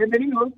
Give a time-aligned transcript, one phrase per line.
[0.00, 0.54] Bienvenidos,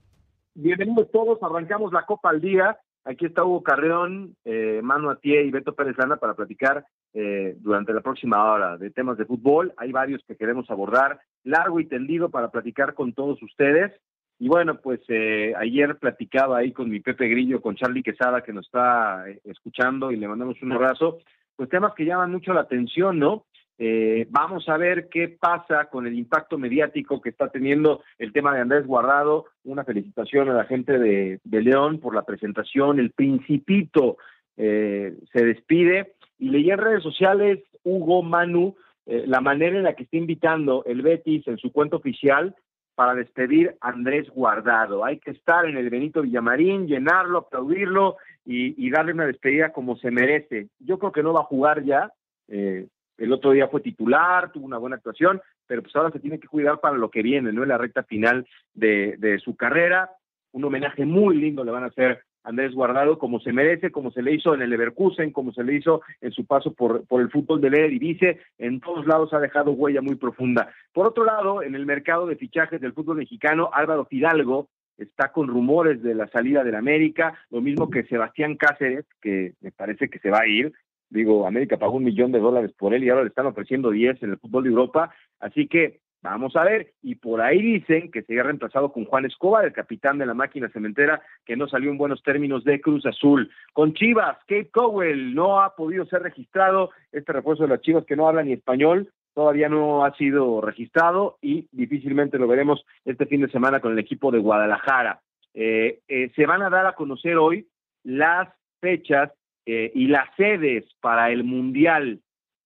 [0.54, 1.42] bienvenidos todos.
[1.42, 2.78] Arrancamos la Copa al Día.
[3.02, 7.92] Aquí está Hugo Carreón, eh, Manu Atié y Beto Pérez Lana para platicar eh, durante
[7.92, 9.74] la próxima hora de temas de fútbol.
[9.78, 13.90] Hay varios que queremos abordar, largo y tendido para platicar con todos ustedes.
[14.38, 18.52] Y bueno, pues eh, ayer platicaba ahí con mi Pepe Grillo, con Charlie Quesada, que
[18.52, 21.18] nos está eh, escuchando y le mandamos un abrazo.
[21.56, 23.46] Pues temas que llaman mucho la atención, ¿no?
[23.84, 28.54] Eh, vamos a ver qué pasa con el impacto mediático que está teniendo el tema
[28.54, 29.46] de Andrés Guardado.
[29.64, 33.00] Una felicitación a la gente de, León por la presentación.
[33.00, 34.18] El Principito
[34.56, 39.96] eh, se despide y leí en redes sociales, Hugo Manu, eh, la manera en la
[39.96, 42.54] que está invitando el Betis en su cuenta oficial
[42.94, 45.04] para despedir a Andrés Guardado.
[45.04, 48.16] Hay que estar en el Benito Villamarín, llenarlo, aplaudirlo
[48.46, 50.68] y, darle una despedida como se merece.
[50.78, 52.12] Yo creo que no va a jugar ya,
[52.46, 52.86] eh,
[53.18, 56.48] el otro día fue titular, tuvo una buena actuación, pero pues ahora se tiene que
[56.48, 57.62] cuidar para lo que viene, ¿no?
[57.62, 60.10] En la recta final de, de su carrera.
[60.52, 64.10] Un homenaje muy lindo le van a hacer a Andrés Guardado, como se merece, como
[64.10, 67.30] se le hizo en el Leverkusen, como se le hizo en su paso por, el
[67.30, 70.72] fútbol de y dice, en todos lados ha dejado huella muy profunda.
[70.92, 74.68] Por otro lado, en el mercado de fichajes del fútbol mexicano, Álvaro Fidalgo
[74.98, 79.72] está con rumores de la salida del América, lo mismo que Sebastián Cáceres, que me
[79.72, 80.72] parece que se va a ir,
[81.12, 84.22] Digo, América pagó un millón de dólares por él y ahora le están ofreciendo 10
[84.22, 85.14] en el fútbol de Europa.
[85.40, 86.92] Así que vamos a ver.
[87.02, 90.32] Y por ahí dicen que se ha reemplazado con Juan Escobar, el capitán de la
[90.32, 93.50] máquina cementera, que no salió en buenos términos de Cruz Azul.
[93.74, 96.90] Con Chivas, Kate Cowell no ha podido ser registrado.
[97.12, 101.38] Este refuerzo de las Chivas que no habla ni español todavía no ha sido registrado
[101.40, 105.20] y difícilmente lo veremos este fin de semana con el equipo de Guadalajara.
[105.54, 107.66] Eh, eh, se van a dar a conocer hoy
[108.04, 108.48] las
[108.80, 109.30] fechas
[109.66, 112.20] eh, y las sedes para el Mundial.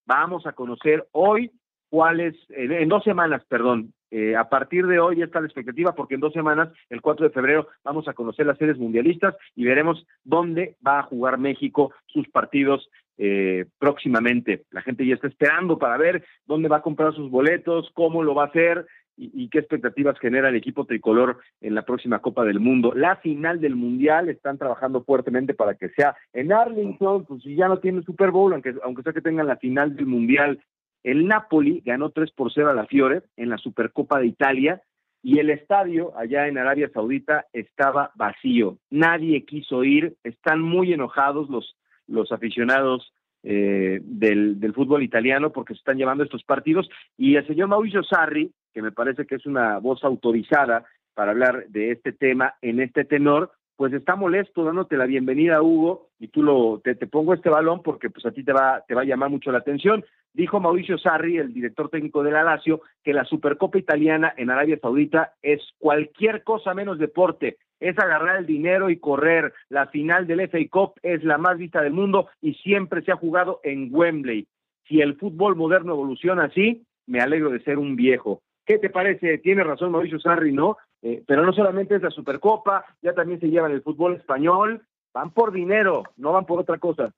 [0.07, 1.51] Vamos a conocer hoy
[1.89, 6.21] cuáles, en dos semanas, perdón, eh, a partir de hoy está la expectativa porque en
[6.21, 10.77] dos semanas, el 4 de febrero, vamos a conocer las sedes mundialistas y veremos dónde
[10.87, 14.65] va a jugar México sus partidos eh, próximamente.
[14.71, 18.35] La gente ya está esperando para ver dónde va a comprar sus boletos, cómo lo
[18.35, 22.61] va a hacer y, qué expectativas genera el equipo tricolor en la próxima Copa del
[22.61, 22.93] Mundo.
[22.95, 27.69] La final del Mundial están trabajando fuertemente para que sea en Arlington, pues si ya
[27.69, 30.61] no tiene Super Bowl, aunque, aunque sea que tengan la final del Mundial.
[31.03, 34.83] El Napoli ganó 3 por 0 a la Fiore en la Supercopa de Italia
[35.23, 38.79] y el estadio allá en Arabia Saudita estaba vacío.
[38.91, 41.77] Nadie quiso ir, están muy enojados los,
[42.07, 43.13] los aficionados
[43.43, 48.03] eh, del, del, fútbol italiano porque se están llevando estos partidos y el señor Mauricio
[48.03, 52.81] Sarri, que me parece que es una voz autorizada para hablar de este tema en
[52.81, 57.33] este tenor, pues está molesto dándote la bienvenida, Hugo, y tú lo, te, te, pongo
[57.33, 60.05] este balón porque pues a ti te va, te va a llamar mucho la atención.
[60.35, 64.79] Dijo Mauricio Sarri, el director técnico de la Lazio, que la Supercopa Italiana en Arabia
[64.79, 69.55] Saudita es cualquier cosa menos deporte, es agarrar el dinero y correr.
[69.71, 73.17] La final del FA Cup es la más vista del mundo y siempre se ha
[73.17, 74.47] jugado en Wembley.
[74.87, 78.43] Si el fútbol moderno evoluciona así, me alegro de ser un viejo.
[78.67, 79.39] ¿Qué te parece?
[79.39, 80.77] Tiene razón Mauricio Sarri, ¿no?
[81.01, 84.85] Eh, pero no solamente es la Supercopa, ya también se llevan el fútbol español,
[85.15, 87.13] van por dinero, no van por otra cosa.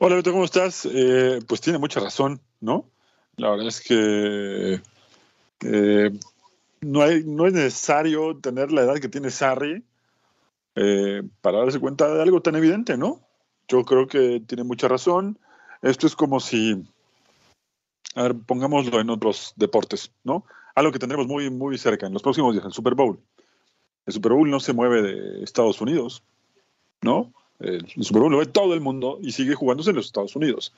[0.00, 0.88] Hola Beto, ¿cómo estás?
[0.92, 2.86] Eh, pues tiene mucha razón, ¿no?
[3.36, 4.80] La verdad es que
[5.64, 6.10] eh,
[6.80, 9.84] no, hay, no es necesario tener la edad que tiene Sarri
[11.42, 13.20] para darse cuenta de algo tan evidente, ¿no?
[13.68, 15.38] Yo creo que tiene mucha razón.
[15.82, 16.82] Esto es como si
[18.14, 20.44] a ver, pongámoslo en otros deportes, ¿no?
[20.74, 23.20] Algo que tendremos muy, muy cerca en los próximos días, el Super Bowl.
[24.06, 26.22] El Super Bowl no se mueve de Estados Unidos,
[27.02, 27.32] ¿no?
[27.60, 30.72] El Super Bowl lo ve todo el mundo y sigue jugándose en los Estados Unidos.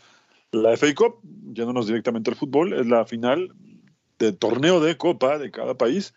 [0.51, 1.21] La FA Cup,
[1.55, 3.55] yéndonos directamente al fútbol, es la final
[4.19, 6.15] de torneo de copa de cada país,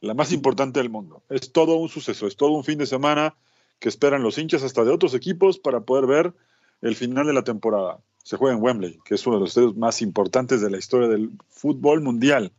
[0.00, 1.22] la más importante del mundo.
[1.30, 3.34] Es todo un suceso, es todo un fin de semana
[3.78, 6.34] que esperan los hinchas hasta de otros equipos para poder ver
[6.82, 7.98] el final de la temporada
[8.28, 11.08] se juega en Wembley, que es uno de los estadios más importantes de la historia
[11.08, 12.52] del fútbol mundial.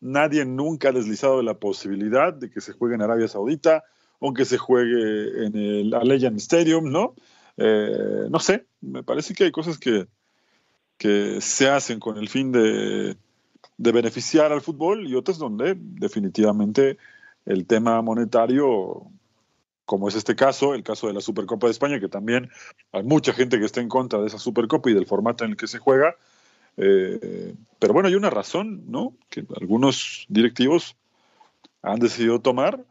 [0.00, 3.84] Nadie nunca ha deslizado de la posibilidad de que se juegue en Arabia Saudita,
[4.20, 7.14] o que se juegue en el Allegiant Stadium, ¿no?
[7.58, 10.06] Eh, no sé, me parece que hay cosas que,
[10.96, 13.18] que se hacen con el fin de,
[13.76, 16.96] de beneficiar al fútbol y otras donde definitivamente
[17.44, 19.10] el tema monetario,
[19.86, 22.50] como es este caso, el caso de la Supercopa de España, que también
[22.92, 25.56] hay mucha gente que está en contra de esa Supercopa y del formato en el
[25.56, 26.16] que se juega.
[26.76, 29.14] Eh, pero bueno, hay una razón, ¿no?
[29.30, 30.96] Que algunos directivos
[31.82, 32.84] han decidido tomar.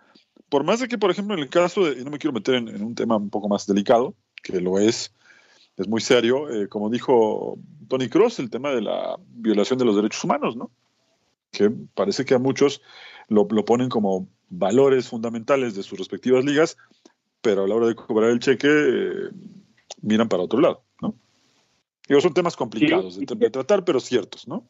[0.48, 2.56] Por más de que, por ejemplo, en el caso de, y no me quiero meter
[2.56, 5.14] en, un tema un poco más delicado, que lo es,
[5.76, 7.60] es muy serio, eh, como dijo
[7.90, 10.72] Tony Cross, el tema de la violación de los derechos humanos, ¿no?
[11.56, 12.82] Que parece que a muchos
[13.28, 16.78] lo, lo ponen como valores fundamentales de sus respectivas ligas,
[17.42, 19.30] pero a la hora de cobrar el cheque eh,
[20.02, 21.16] miran para otro lado, ¿no?
[22.08, 24.68] Digo, son temas complicados de, tratar, pero ciertos, ¿no?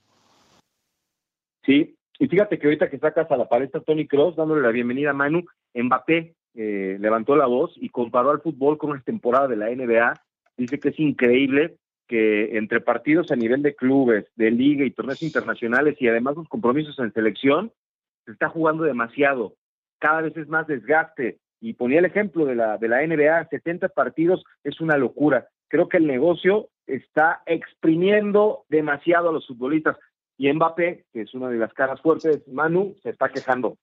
[1.66, 5.10] Sí, y fíjate que ahorita que sacas a la palestra Tony Cross dándole la bienvenida
[5.10, 5.44] a Manu,
[5.74, 10.14] Mbappé eh, levantó la voz y comparó al fútbol con una temporada de la NBA.
[10.58, 15.24] Dice que es increíble que entre partidos a nivel de clubes, de liga y torneos
[15.24, 17.72] internacionales y además los compromisos en selección,
[18.26, 19.56] se está jugando demasiado
[20.00, 21.40] cada vez es más desgaste.
[21.62, 25.48] Y ponía el ejemplo de la, de la NBA, 70 partidos es una locura.
[25.68, 29.98] Creo que el negocio está exprimiendo demasiado a los futbolistas.
[30.38, 33.78] Y Mbappé, que es una de las caras fuertes, Manu, se está quejando.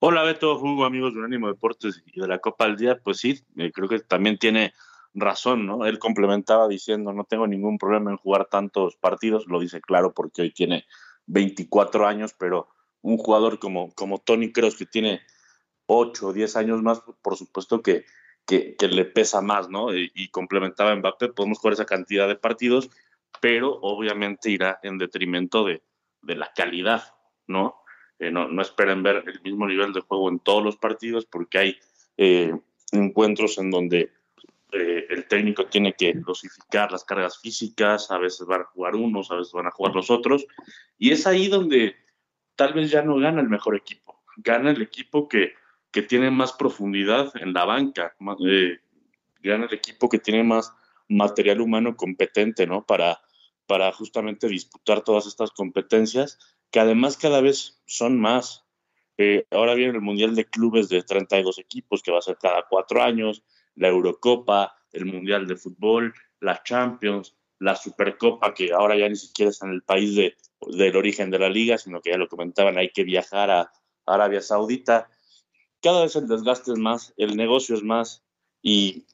[0.00, 2.98] Hola Beto, Hugo, amigos de Unánimo Deportes y de la Copa del Día.
[3.02, 4.72] Pues sí, eh, creo que también tiene
[5.14, 5.86] razón, ¿no?
[5.86, 10.42] Él complementaba diciendo, no tengo ningún problema en jugar tantos partidos, lo dice claro porque
[10.42, 10.86] hoy tiene
[11.26, 12.68] 24 años, pero
[13.02, 15.20] un jugador como, como Tony Kroos, que tiene
[15.86, 18.04] 8 o 10 años más, por supuesto que,
[18.46, 19.94] que, le pesa más, ¿no?
[19.94, 22.90] Y, complementaba a Mbappé, podemos jugar esa cantidad de partidos,
[23.40, 25.82] pero obviamente irá en detrimento de,
[26.22, 27.14] de la calidad,
[27.46, 27.80] ¿no?
[28.18, 28.48] Eh, ¿no?
[28.48, 31.78] No esperen ver el mismo nivel de juego en todos los partidos porque hay
[32.18, 32.54] eh,
[32.92, 34.12] encuentros en donde
[34.72, 39.30] eh, el técnico tiene que dosificar las cargas físicas, a veces van a jugar unos,
[39.30, 40.46] a veces van a jugar los otros,
[40.98, 41.96] y es ahí donde
[42.56, 45.54] tal vez ya no gana el mejor equipo, gana el equipo que,
[45.90, 48.14] que tiene más profundidad en la banca,
[48.46, 48.78] eh,
[49.42, 50.72] gana el equipo que tiene más
[51.08, 52.86] material humano competente, ¿no?
[52.86, 53.20] Para,
[53.66, 56.38] para justamente disputar todas estas competencias,
[56.70, 58.64] que además cada vez son más.
[59.18, 62.66] Eh, ahora viene el Mundial de Clubes de 32 equipos, que va a ser cada
[62.68, 63.42] cuatro años,
[63.76, 69.50] la Eurocopa, el Mundial de Fútbol, la Champions, la Supercopa, que ahora ya ni siquiera
[69.50, 70.36] está en el país de,
[70.66, 73.70] del origen de la liga, sino que ya lo comentaban, hay que viajar a
[74.06, 75.08] Arabia Saudita.
[75.82, 78.24] Cada vez el desgaste es más, el negocio es más,
[78.62, 79.06] y,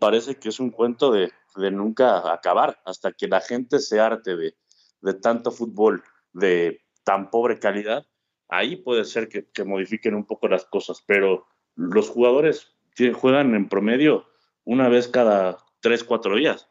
[0.00, 4.56] parece que es un cuento de, nunca acabar, hasta que la gente se arte de,
[5.00, 6.02] de tanto fútbol
[6.32, 8.06] de tan pobre calidad,
[8.48, 12.77] ahí puede ser que, que modifiquen un poco las cosas, pero los jugadores
[13.12, 14.26] juegan en promedio
[14.64, 16.68] una vez cada tres, cuatro días.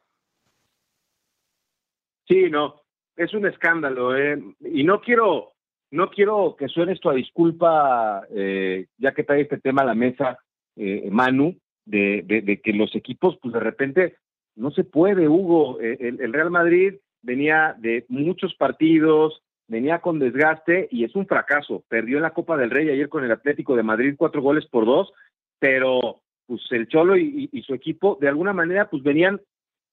[2.27, 2.81] Sí, no,
[3.15, 4.41] es un escándalo, ¿eh?
[4.59, 5.53] Y no quiero,
[5.91, 9.95] no quiero que suene esto a disculpa, eh, ya que trae este tema a la
[9.95, 10.37] mesa,
[10.75, 14.17] eh, Manu, de, de, que los equipos, pues de repente,
[14.55, 15.79] no se puede, Hugo.
[15.81, 21.27] Eh, el, el, Real Madrid venía de muchos partidos, venía con desgaste y es un
[21.27, 21.83] fracaso.
[21.87, 24.85] Perdió en la Copa del Rey ayer con el Atlético de Madrid cuatro goles por
[24.85, 25.13] dos,
[25.59, 29.41] pero pues el Cholo y, su equipo de alguna manera pues venían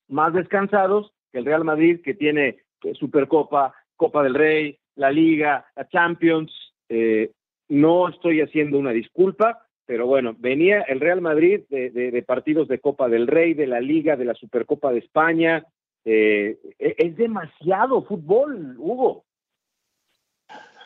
[0.08, 2.58] más descansados el Real Madrid, que tiene
[2.94, 6.52] Supercopa, Copa del Rey, la Liga, la Champions.
[6.88, 7.32] Eh,
[7.68, 13.08] no estoy haciendo una disculpa, pero bueno, venía el Real Madrid de, partidos de Copa
[13.08, 15.64] del Rey, de la Liga, de la Supercopa de España.
[16.04, 19.24] Eh, e, es demasiado fútbol, Hugo.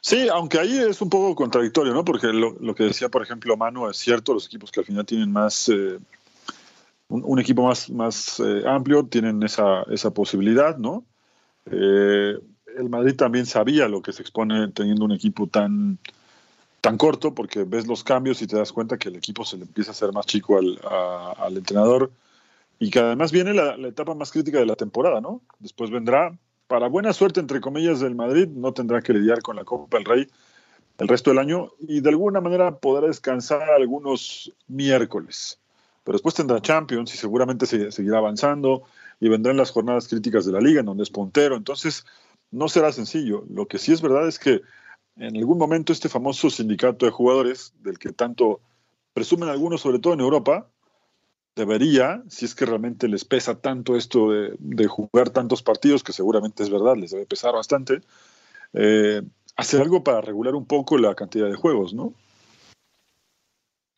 [0.00, 2.04] Sí, aunque ahí es un poco contradictorio, ¿no?
[2.04, 5.32] Porque lo, que decía, por ejemplo, Manu, es cierto, los equipos que al final tienen
[5.32, 5.98] más eh,
[7.08, 11.04] un, equipo más, más eh, amplio, tienen esa, esa posibilidad, ¿no?
[11.66, 12.38] Eh,
[12.76, 15.98] el Madrid también sabía lo que se expone teniendo un equipo tan,
[16.80, 19.64] tan corto, porque ves los cambios y te das cuenta que el equipo se le
[19.64, 20.78] empieza a hacer más chico al,
[21.38, 22.12] al entrenador
[22.78, 25.42] y que además viene la, la, etapa más crítica de la temporada, ¿no?
[25.58, 26.38] Después vendrá,
[26.68, 30.06] para buena suerte, entre comillas, del Madrid, no tendrá que lidiar con la Copa del
[30.06, 30.28] Rey
[30.98, 35.60] el resto del año y de alguna manera podrá descansar algunos miércoles
[36.08, 38.84] pero después tendrá Champions y seguramente seguirá avanzando
[39.20, 41.54] y vendrán las jornadas críticas de la liga en donde es puntero.
[41.54, 42.06] Entonces,
[42.50, 43.44] no será sencillo.
[43.50, 44.62] Lo que sí es verdad es que
[45.18, 48.62] en algún momento este famoso sindicato de jugadores, del que tanto
[49.12, 50.70] presumen algunos, sobre todo en Europa,
[51.58, 56.62] debería, si es que realmente les pesa tanto esto de, jugar tantos partidos, que seguramente
[56.62, 58.00] es verdad, les debe pesar bastante,
[58.72, 59.20] eh,
[59.56, 62.14] hacer algo para regular un poco la cantidad de juegos, ¿no?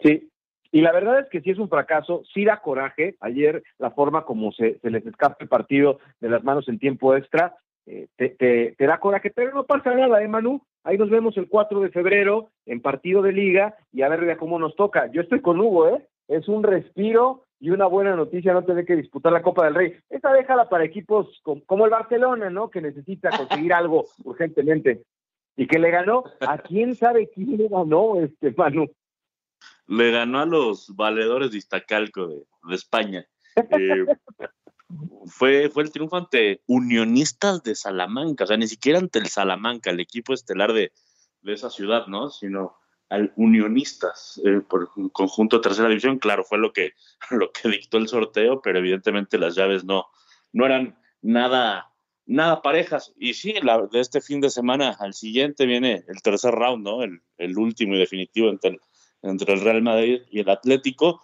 [0.01, 0.31] Sí,
[0.73, 3.17] y la verdad es que sí es un fracaso, sí da coraje.
[3.21, 7.57] Ayer la forma como se, les escapa el partido de las manos en tiempo extra,
[7.87, 10.63] eh, te, te, da coraje, pero no pasa nada, ¿eh, Manu?
[10.85, 14.59] Ahí nos vemos el 4 de febrero en partido de liga y a ver cómo
[14.59, 15.11] nos toca.
[15.13, 16.07] Yo estoy con Hugo, ¿eh?
[16.29, 19.95] Es un respiro y una buena noticia no tener que disputar la Copa del Rey.
[20.09, 22.71] Esa déjala para equipos como, el Barcelona, ¿no?
[22.71, 25.05] Que necesita conseguir algo urgentemente.
[25.57, 28.91] Y que le ganó, ¿a quién sabe quién le ganó este Manu?
[29.87, 33.27] Le ganó a los valedores de Iztacalco de, España.
[33.57, 34.07] Eh,
[35.27, 39.91] fue, fue el triunfo ante Unionistas de Salamanca, o sea, ni siquiera ante el Salamanca,
[39.91, 40.93] el equipo estelar de,
[41.43, 42.31] de esa ciudad, ¿no?
[42.31, 42.80] Sino
[43.11, 46.19] al Unionistas eh, por conjunto de tercera división.
[46.19, 46.95] Claro, fue lo que,
[47.31, 50.07] lo que dictó el sorteo, pero evidentemente las llaves no,
[50.53, 51.93] no eran nada,
[52.25, 53.13] nada parejas.
[53.17, 57.03] Y sí, la, de este fin de semana al siguiente viene el tercer round, ¿no?
[57.03, 58.81] El, el último y definitivo entre el,
[59.23, 61.21] entre el Real Madrid y el Atlético.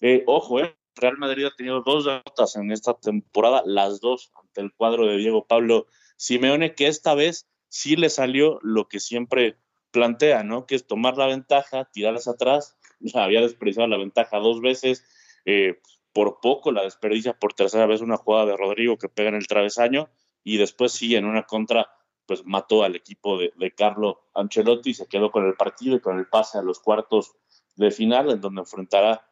[0.00, 4.60] Eh, ojo, eh, Real Madrid ha tenido dos derrotas en esta temporada, las dos ante
[4.60, 9.56] el cuadro de Diego Pablo Simeone, que esta vez sí le salió lo que siempre
[9.90, 10.66] plantea, ¿no?
[10.66, 12.76] Que es tomar la ventaja, tirarse atrás.
[13.14, 15.04] Había desperdiciado la ventaja dos veces,
[15.44, 15.80] eh,
[16.12, 19.46] por poco la desperdicia por tercera vez una jugada de Rodrigo que pega en el
[19.46, 20.08] travesaño
[20.42, 21.88] y después sí en una contra
[22.26, 26.18] pues mató al equipo de, de Carlo Ancelotti, se quedó con el partido y con
[26.18, 27.32] el pase a los cuartos
[27.76, 29.28] de final, en donde enfrentará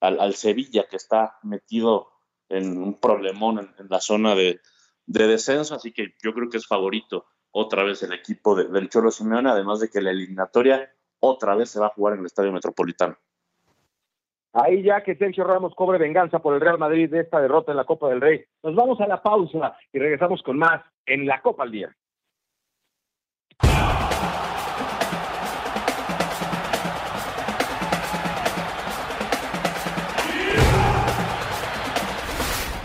[0.00, 2.10] al, Sevilla, que está metido
[2.48, 4.60] en un problemón en, la zona de,
[5.06, 9.50] descenso, así que yo creo que es favorito otra vez el equipo del Cholo Simeone,
[9.50, 10.90] además de que la eliminatoria
[11.20, 13.16] otra vez se va a jugar en el Estadio Metropolitano.
[14.54, 17.78] Ahí ya que Sergio Ramos cobre venganza por el Real Madrid de esta derrota en
[17.78, 18.44] la Copa del Rey.
[18.62, 21.96] Nos vamos a la pausa y regresamos con más en la Copa al Día.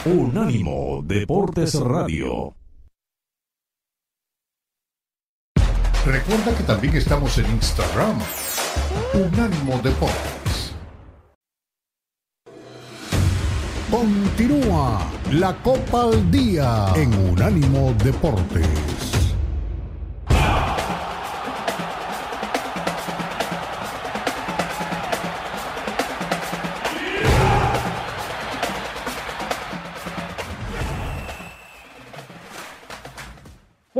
[0.05, 2.55] Unánimo Deportes Radio.
[6.07, 8.17] Recuerda que también estamos en Instagram.
[9.13, 10.71] Unánimo Deportes.
[13.91, 18.96] Continúa la Copa al Día en Unánimo Deportes.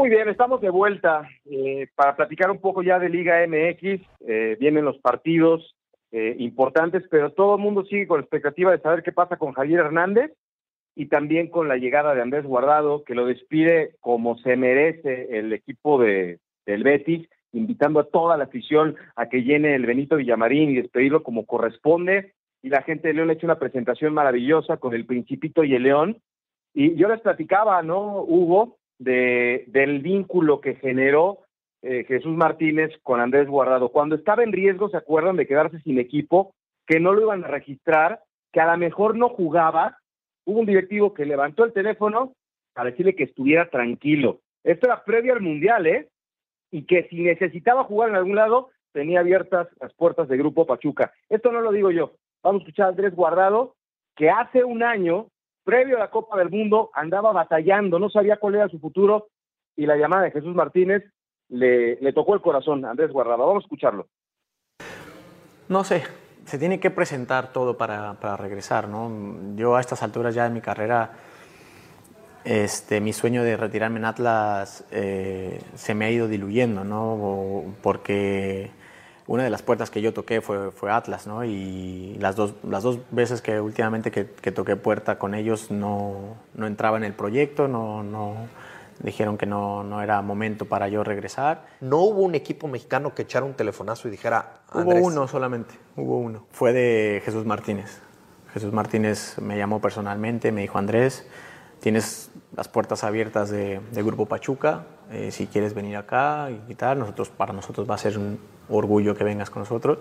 [0.08, 4.02] Muy bien, estamos de vuelta eh, para platicar un poco ya de Liga MX.
[4.26, 5.76] Eh, vienen los partidos
[6.14, 9.52] eh, importantes, pero todo el mundo sigue con la expectativa de saber qué pasa con
[9.52, 10.32] Javier Hernández
[10.96, 15.52] y también con la llegada de Andrés Guardado, que lo despide como se merece el
[15.52, 20.70] equipo de, del Betis, invitando a toda la afición a que llene el Benito Villamarín
[20.70, 22.32] y despedirlo como corresponde.
[22.62, 25.84] Y la gente de León ha hecho una presentación maravillosa con el Principito y el
[25.84, 26.22] León.
[26.74, 28.78] Y yo les platicaba, ¿no, Hugo?
[29.00, 31.39] De, del vínculo que generó
[31.82, 33.89] eh, Jesús Martínez con Andrés Guardado.
[33.89, 36.54] Cuando estaba en riesgo, ¿se acuerdan de quedarse sin equipo?
[36.86, 39.98] Que no lo iban a registrar, que a lo mejor no jugaba.
[40.46, 42.34] Hubo un directivo que levantó el teléfono
[42.74, 44.42] para decirle que estuviera tranquilo.
[44.63, 46.10] Esto era previo al Mundial, ¿eh?
[46.72, 51.13] Y que si necesitaba jugar en algún lado, tenía abiertas las puertas de Grupo Pachuca.
[51.30, 52.13] Esto no lo digo yo.
[52.44, 53.75] Vamos a escuchar a Andrés Guardado,
[54.16, 55.27] que hace un año
[55.68, 59.28] previo a la Copa del Mundo andaba batallando, no sabía cuál era su futuro
[59.76, 61.04] y la llamada de Jesús Martínez
[61.50, 63.46] le, tocó el corazón a Andrés Guardado.
[63.46, 64.08] Vamos a escucharlo.
[65.68, 66.04] No sé,
[66.46, 69.12] se tiene que presentar todo para, para, regresar, ¿no?
[69.58, 71.12] Yo a estas alturas ya de mi carrera,
[72.46, 77.76] este, mi sueño de retirarme en Atlas eh, se me ha ido diluyendo, ¿no?
[77.84, 78.72] Porque
[79.28, 81.44] una de las puertas que yo toqué fue, fue Atlas, ¿no?
[81.44, 86.66] Y las dos, las dos veces que últimamente que, toqué puerta con ellos no, no,
[86.66, 88.36] entraba en el proyecto, no, no
[89.00, 91.66] dijeron que no, no, era momento para yo regresar.
[91.82, 95.02] ¿No hubo un equipo mexicano que echara un telefonazo y dijera, Andrés?
[95.02, 96.46] Hubo uno solamente, hubo uno.
[96.52, 98.00] Fue de Jesús Martínez.
[98.54, 101.28] Jesús Martínez me llamó personalmente, me dijo, Andrés,
[101.82, 107.30] tienes las puertas abiertas de, Grupo Pachuca, eh, si quieres venir acá y tal, nosotros,
[107.30, 110.00] para nosotros va a ser un orgullo que vengas con nosotros.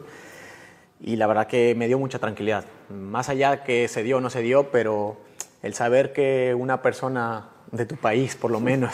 [1.01, 2.65] Y la verdad que me dio mucha tranquilidad.
[2.89, 5.19] Más allá que se dio o no se dio, pero
[5.63, 8.93] el saber que una persona de tu país, por lo menos,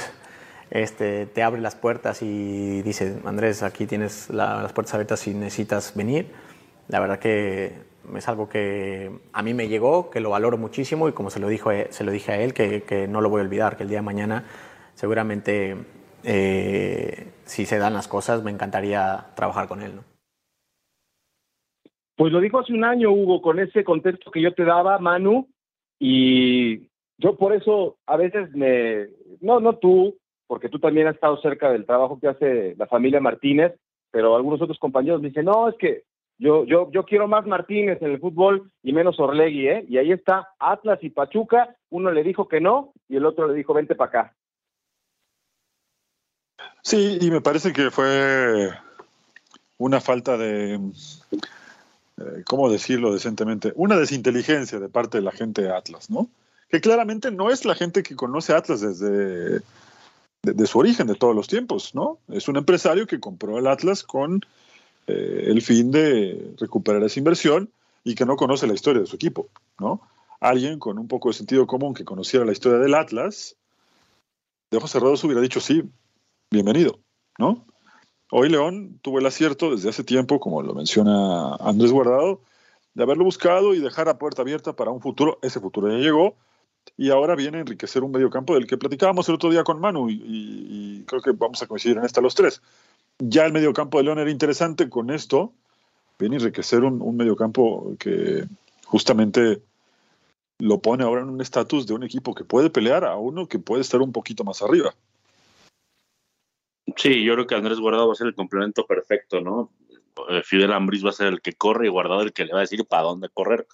[0.70, 5.94] este, te abre las puertas y dice, Andrés, aquí tienes las puertas abiertas si necesitas
[5.94, 6.32] venir,
[6.88, 7.74] la verdad que
[8.16, 11.48] es algo que a mí me llegó, que lo valoro muchísimo y como se lo,
[11.48, 13.88] dijo, se lo dije a él, que, que no lo voy a olvidar, que el
[13.88, 14.44] día de mañana
[14.94, 15.76] seguramente
[16.24, 19.96] eh, si se dan las cosas me encantaría trabajar con él.
[19.96, 20.04] ¿no?
[22.16, 25.48] Pues lo dijo hace un año, Hugo, con ese contexto que yo te daba, Manu,
[25.98, 26.88] y
[27.18, 29.08] yo por eso a veces me,
[29.40, 33.20] no, no tú, porque tú también has estado cerca del trabajo que hace la familia
[33.20, 33.74] Martínez,
[34.10, 36.02] pero algunos otros compañeros me dicen, no, es que
[36.38, 39.84] yo, yo, yo quiero más Martínez en el fútbol y menos Orlegui, ¿eh?
[39.88, 43.54] Y ahí está Atlas y Pachuca, uno le dijo que no y el otro le
[43.54, 44.34] dijo, vente para acá.
[46.82, 48.70] Sí, y me parece que fue
[49.78, 53.72] una falta de, eh, ¿cómo decirlo decentemente?
[53.76, 56.28] Una desinteligencia de parte de la gente de Atlas, ¿no?
[56.68, 59.62] Que claramente no es la gente que conoce Atlas desde
[60.42, 62.18] de, su origen, de todos los tiempos, ¿no?
[62.28, 64.44] Es un empresario que compró el Atlas con
[65.06, 67.70] eh, el fin de recuperar esa inversión
[68.02, 69.48] y que no conoce la historia de su equipo,
[69.78, 70.00] ¿no?
[70.40, 73.54] Alguien con un poco de sentido común que conociera la historia del Atlas,
[74.72, 75.84] de ojos cerrados hubiera dicho sí,
[76.52, 77.00] bienvenido,
[77.38, 77.64] ¿no?
[78.30, 82.42] Hoy León tuvo el acierto desde hace tiempo, como lo menciona Andrés Guardado,
[82.94, 85.38] de haberlo buscado y dejar a puerta abierta para un futuro.
[85.42, 86.36] Ese futuro ya llegó
[86.96, 90.08] y ahora viene a enriquecer un mediocampo del que platicábamos el otro día con Manu
[90.10, 92.62] y, creo que vamos a coincidir en esta los tres.
[93.18, 95.52] Ya el mediocampo de León era interesante, con esto
[96.18, 98.44] viene a enriquecer un, un mediocampo que
[98.84, 99.62] justamente
[100.58, 103.58] lo pone ahora en un estatus de un equipo que puede pelear a uno que
[103.58, 104.94] puede estar un poquito más arriba.
[106.96, 109.72] Sí, yo creo que Andrés Guardado va a ser el complemento perfecto, ¿no?
[110.28, 112.58] Eh, Fidel Ambris va a ser el que corre y Guardado el que le va
[112.58, 113.66] a decir para dónde correr.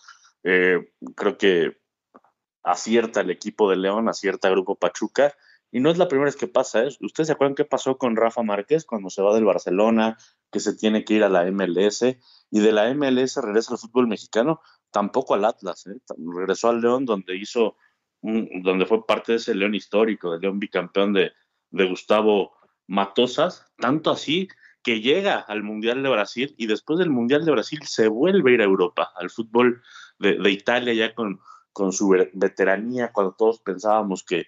[0.44, 1.78] Eh, creo que
[2.62, 5.34] acierta el equipo de León, acierta Grupo Pachuca.
[5.70, 6.88] Y no es la primera vez que pasa, ¿eh?
[7.00, 10.16] ¿Ustedes se acuerdan qué pasó con Rafa Márquez cuando se va del Barcelona,
[10.50, 12.02] que se tiene que ir a la MLS?
[12.50, 15.98] Y de la MLS regresa al fútbol mexicano, tampoco al Atlas, ¿eh?
[16.34, 17.76] regresó al León donde hizo,
[18.22, 21.32] donde fue parte de ese León histórico, del León bicampeón de,
[21.70, 22.57] de Gustavo
[22.88, 24.48] Matosas, tanto así
[24.82, 28.54] que llega al Mundial de Brasil y después del Mundial de Brasil se vuelve a
[28.54, 29.82] ir a Europa, al fútbol
[30.18, 31.40] de, Italia ya con,
[31.72, 34.46] con, su veteranía, cuando todos pensábamos que,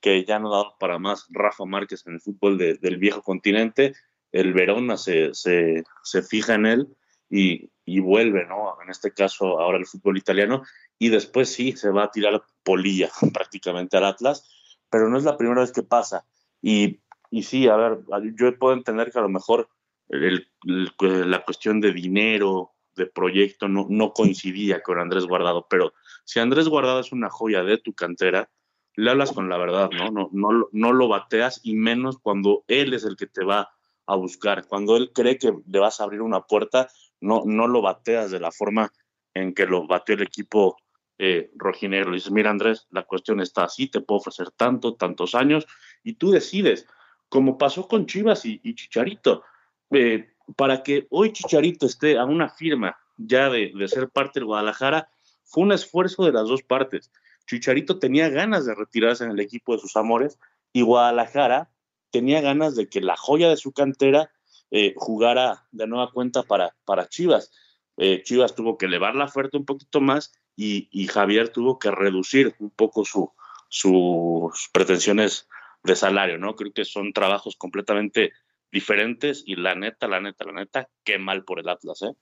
[0.00, 3.94] que ya no daba para más Rafa Márquez en el fútbol del viejo continente,
[4.32, 6.96] el Verona se, se, se fija en él
[7.28, 8.76] y, y, vuelve, ¿no?
[8.82, 10.62] En este caso ahora el fútbol italiano
[10.98, 14.48] y después sí se va a tirar polilla prácticamente al Atlas,
[14.88, 16.24] pero no es la primera vez que pasa.
[16.62, 17.00] Y
[17.32, 18.00] y sí, a ver,
[18.36, 19.70] yo puedo entender que a lo mejor
[20.10, 26.68] la cuestión de dinero, de proyecto, no, no coincidía con Andrés Guardado, pero si Andrés
[26.68, 28.50] Guardado es una joya de tu cantera,
[28.96, 30.10] le hablas con la verdad, ¿no?
[30.10, 33.70] No, no, no lo bateas y menos cuando él es el que te va
[34.04, 34.66] a buscar.
[34.66, 36.88] Cuando él cree que le vas a abrir una puerta,
[37.22, 38.92] no, no lo bateas de la forma
[39.32, 40.76] en que lo bateó el equipo
[41.16, 42.12] eh, rojinegro.
[42.12, 45.66] Dices, mira Andrés, la cuestión está así, te puedo ofrecer tanto, tantos años,
[46.02, 46.86] y tú decides
[47.32, 49.42] como pasó con Chivas y, Chicharito.
[49.90, 55.08] Eh, para que hoy Chicharito esté a una firma ya de, ser parte del Guadalajara,
[55.42, 57.10] fue un esfuerzo de las dos partes.
[57.46, 60.38] Chicharito tenía ganas de retirarse en el equipo de sus amores
[60.74, 61.70] y Guadalajara
[62.10, 64.30] tenía ganas de que la joya de su cantera
[64.70, 67.50] eh, jugara de nueva cuenta para, para Chivas.
[67.96, 72.54] Eh, Chivas tuvo que elevar la oferta un poquito más y, Javier tuvo que reducir
[72.58, 73.32] un poco su,
[73.70, 75.48] sus pretensiones
[75.84, 76.54] de salario, ¿no?
[76.54, 78.32] Creo que son trabajos completamente
[78.70, 82.14] diferentes y la neta, la neta, la neta, qué mal por el Atlas, ¿eh?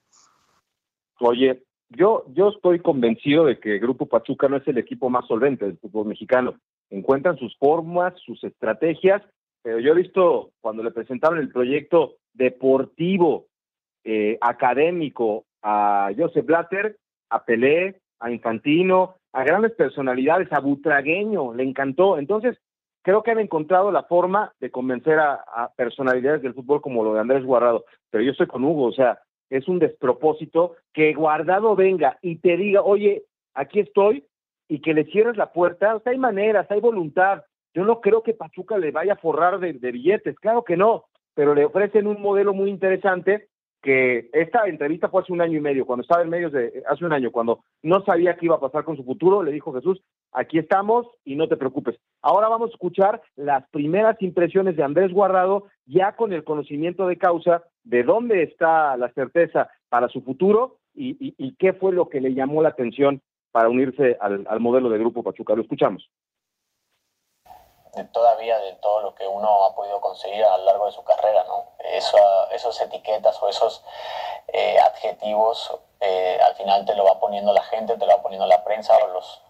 [1.19, 5.65] Oye, yo, yo estoy convencido de que Grupo Pachuca no es el equipo más solvente
[5.65, 6.59] del fútbol mexicano.
[6.89, 9.21] Encuentran sus formas, sus estrategias,
[9.61, 13.47] pero yo he visto cuando le presentaron el proyecto deportivo,
[14.03, 16.97] eh, académico a Joseph Blatter,
[17.29, 22.17] a Pelé, a Infantino, a grandes personalidades, a Butragueño, le encantó.
[22.17, 22.57] Entonces,
[23.01, 27.19] creo que han encontrado la forma de convencer a, personalidades del fútbol como lo de
[27.19, 27.85] Andrés Guardado.
[28.09, 32.57] Pero yo estoy con Hugo, o sea, es un despropósito que Guardado venga y te
[32.57, 34.25] diga, oye, aquí estoy,
[34.67, 35.95] y que le cierres la puerta.
[35.95, 37.43] O sea, hay maneras, hay voluntad.
[37.73, 41.55] Yo no creo que Pachuca le vaya a forrar de billetes, claro que no, pero
[41.55, 43.47] le ofrecen un modelo muy interesante
[43.81, 47.03] que esta entrevista fue hace un año y medio, cuando estaba en medios de, hace
[47.05, 50.01] un año, cuando no sabía qué iba a pasar con su futuro, le dijo Jesús,
[50.31, 51.97] aquí estamos y no te preocupes.
[52.21, 57.17] Ahora vamos a escuchar las primeras impresiones de Andrés Guardado, ya con el conocimiento de
[57.17, 62.33] causa de dónde está la certeza para su futuro y, qué fue lo que le
[62.33, 65.55] llamó la atención para unirse al, al modelo de Grupo Pachuca.
[65.55, 66.09] Lo escuchamos
[67.93, 71.03] de todavía de todo lo que uno ha podido conseguir a lo largo de su
[71.03, 71.65] carrera, ¿no?
[71.79, 72.17] Eso,
[72.51, 73.83] esos etiquetas o esos
[74.47, 78.47] eh, adjetivos eh, al final te lo va poniendo la gente, te lo va poniendo
[78.47, 79.41] la prensa o los,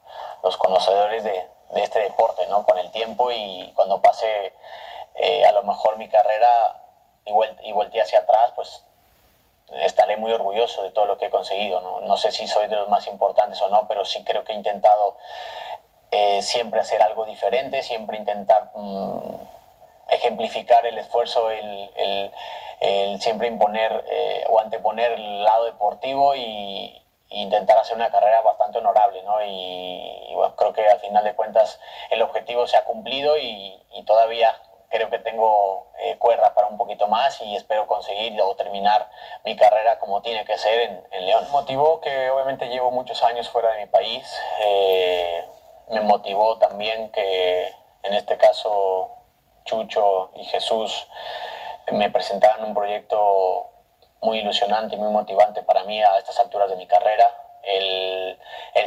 [0.44, 2.66] los conocedores de, este deporte, ¿no?
[2.66, 4.54] Con el tiempo y cuando pase
[5.16, 6.84] eh, a lo mejor mi carrera
[7.26, 7.32] y,
[7.70, 8.84] y volteé hacia atrás, pues
[9.80, 11.80] estaré muy orgulloso de todo lo que he conseguido.
[11.82, 12.02] ¿no?
[12.02, 14.56] no sé si soy de los más importantes o no, pero sí creo que he
[14.56, 15.18] intentado
[16.12, 19.36] eh, siempre hacer algo diferente, siempre intentar mm,
[20.10, 22.32] ejemplificar el esfuerzo, el, el,
[22.82, 26.98] el siempre imponer eh, o anteponer el lado deportivo y,
[27.34, 29.38] intentar hacer una carrera bastante honorable, ¿no?
[29.46, 34.04] Y, bueno, creo que al final de cuentas el objetivo se ha cumplido y, y
[34.04, 34.54] todavía
[34.90, 39.10] creo que tengo eh, cuerda para un poquito más y espero conseguir o terminar
[39.46, 41.48] mi carrera como tiene que ser en, en León.
[41.52, 44.38] Motivó que obviamente llevo muchos años fuera de mi país.
[44.60, 45.46] Eh,
[45.92, 47.68] me motivó también que
[48.04, 49.12] en este caso
[49.66, 51.08] Chucho y Jesús
[51.92, 53.70] me presentaran un proyecto
[54.22, 57.36] muy ilusionante y muy motivante para mí a estas alturas de mi carrera.
[57.64, 58.38] El,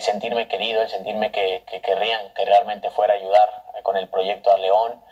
[0.01, 4.51] sentirme querido, el sentirme que, que querrían que realmente fuera a ayudar con el proyecto
[4.51, 5.03] a León.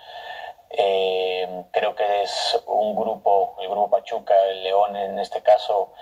[0.71, 5.93] Eh, creo que es un grupo, el grupo Pachuca, el León en este caso,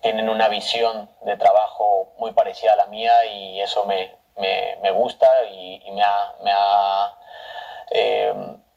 [0.00, 4.90] tienen una visión de trabajo muy parecida a la mía y eso me, me, me
[4.90, 7.18] gusta y, y, me ha,
[7.90, 8.34] eh,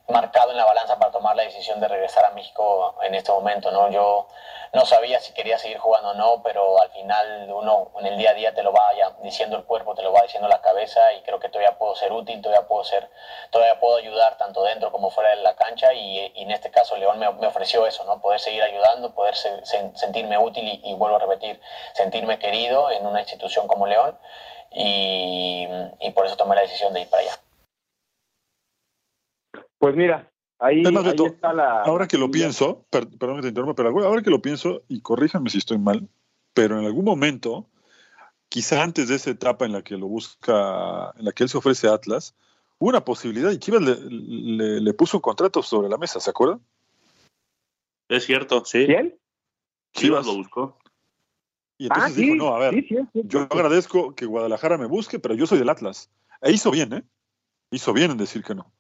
[0.10, 3.72] marcado en la balanza para tomar la decisión de regresar a México en este momento.
[3.72, 3.90] ¿no?
[3.90, 4.28] Yo
[4.74, 8.32] no sabía si quería seguir jugando o no, pero al final uno en el día
[8.32, 8.88] a día te lo va
[9.22, 12.12] diciendo el cuerpo, te lo va diciendo la cabeza y creo que todavía puedo ser
[12.12, 13.10] útil, todavía puedo ser,
[13.50, 17.20] todavía puedo ayudar tanto dentro como fuera de la cancha y, en este caso León
[17.20, 18.22] me, me, ofreció eso, ¿no?
[18.22, 21.60] Poder seguir ayudando, poder se, se, sentirme útil y, vuelvo a repetir,
[21.94, 24.18] sentirme querido en una institución como León
[24.72, 25.68] y,
[26.02, 27.42] y por eso tomé la decisión de ir para allá.
[29.80, 31.82] Pues mira, ahí, ahí está la...
[31.84, 35.02] Ahora que lo pienso, per, perdón que te interrumpa, pero ahora que lo pienso, y
[35.02, 36.08] corríjanme si estoy mal,
[36.54, 37.68] pero en algún momento,
[38.50, 41.58] quizá antes de esa etapa en la que lo busca, en la que él se
[41.58, 42.36] ofrece a Atlas,
[42.80, 46.30] hubo una posibilidad y Chivas le, le, le puso un contrato sobre la mesa, ¿se
[46.30, 46.60] acuerdan?
[48.10, 48.86] Es cierto, sí.
[48.86, 49.20] ¿Quién?
[49.94, 50.78] Chivas, Chivas lo buscó.
[51.78, 54.78] Y entonces ah, dijo, sí, no, a ver, sí, sí, sí, yo agradezco que Guadalajara
[54.78, 56.10] me busque, pero yo soy del Atlas.
[56.42, 57.04] E hizo bien, ¿eh?
[57.72, 58.72] Hizo bien en decir que no.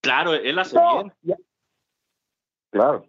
[0.00, 1.12] Claro, él hace no, bien.
[1.22, 1.36] Ya.
[2.70, 3.06] Claro.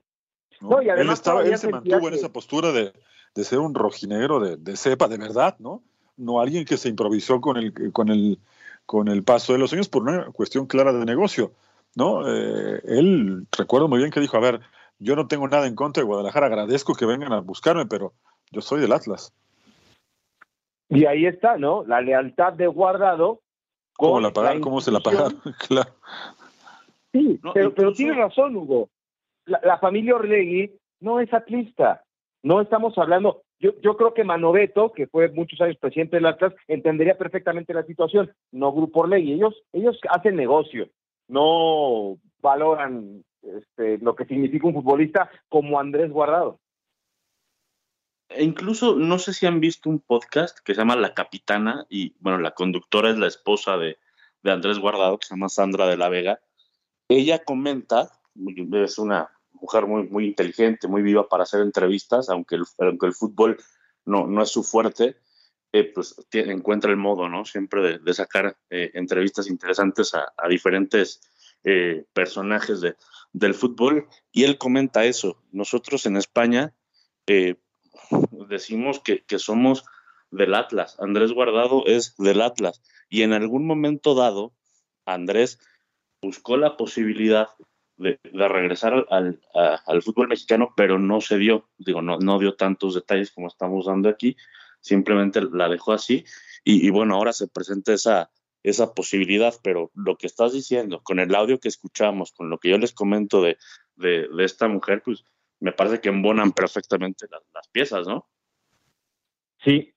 [0.61, 0.69] ¿no?
[0.69, 2.93] No, y además él estaba, él se mantuvo en esa postura de,
[3.35, 5.83] de ser un rojinegro de, de cepa, de verdad, ¿no?
[6.15, 8.39] No alguien que se improvisó con el, con el,
[8.85, 11.53] con el paso de los años por una cuestión clara de negocio,
[11.95, 12.27] ¿no?
[12.27, 14.61] Eh, él, recuerdo muy bien que dijo, a ver,
[14.97, 18.13] yo no tengo nada en contra de Guadalajara, agradezco que vengan a buscarme, pero
[18.51, 19.33] yo soy del Atlas.
[20.89, 21.83] Y ahí está, ¿no?
[21.85, 23.41] La lealtad de Guardado.
[23.97, 24.61] ¿Cómo, la pagaron?
[24.61, 25.41] ¿Cómo se la pagaron?
[25.67, 25.91] claro.
[27.11, 28.89] Sí, No, pero, tiene razón, Hugo.
[29.45, 32.03] La, la familia Orlegui no es atlista.
[32.43, 33.41] No estamos hablando.
[33.59, 37.83] Yo, yo creo que Manoveto, que fue muchos años presidente del Atlas, entendería perfectamente la
[37.83, 38.31] situación.
[38.51, 39.33] No Grupo Orlegui.
[39.33, 40.87] Ellos, ellos hacen negocio.
[41.27, 46.59] No valoran este, lo que significa un futbolista como Andrés Guardado.
[48.29, 52.13] E incluso no sé si han visto un podcast que se llama La Capitana y
[52.19, 53.97] bueno, la conductora es la esposa de,
[54.43, 56.41] de Andrés Guardado, que se llama Sandra de la Vega.
[57.07, 58.11] Ella comenta,
[58.73, 63.13] es una mujer muy, muy inteligente, muy viva para hacer entrevistas, aunque el, aunque el
[63.13, 63.57] fútbol
[64.05, 65.17] no, no es su fuerte,
[65.73, 67.45] eh, pues encuentra el modo, ¿no?
[67.45, 71.21] Siempre de, sacar eh, entrevistas interesantes a, diferentes
[71.63, 72.95] eh, personajes de,
[73.33, 74.07] del fútbol.
[74.31, 75.43] Y él comenta eso.
[75.51, 76.73] Nosotros en España
[78.47, 79.85] decimos que, que, somos
[80.31, 80.97] del Atlas.
[80.99, 82.81] Andrés Guardado es del Atlas.
[83.09, 84.53] Y en algún momento dado,
[85.05, 85.59] Andrés
[86.21, 87.49] buscó la posibilidad
[87.97, 91.69] de, de regresar al, a, al, fútbol mexicano, pero no se dio.
[91.77, 94.35] Digo, no, no dio tantos detalles como estamos dando aquí.
[94.81, 96.25] Simplemente la dejó así.
[96.63, 98.29] Y, y bueno, ahora se presenta esa,
[98.63, 102.69] esa posibilidad, pero lo que estás diciendo, con el audio que escuchamos, con lo que
[102.69, 103.57] yo les comento de,
[103.95, 105.23] de, de esta mujer, pues
[105.59, 108.25] me parece que embonan perfectamente las, las piezas, ¿no?
[109.63, 109.93] Sí,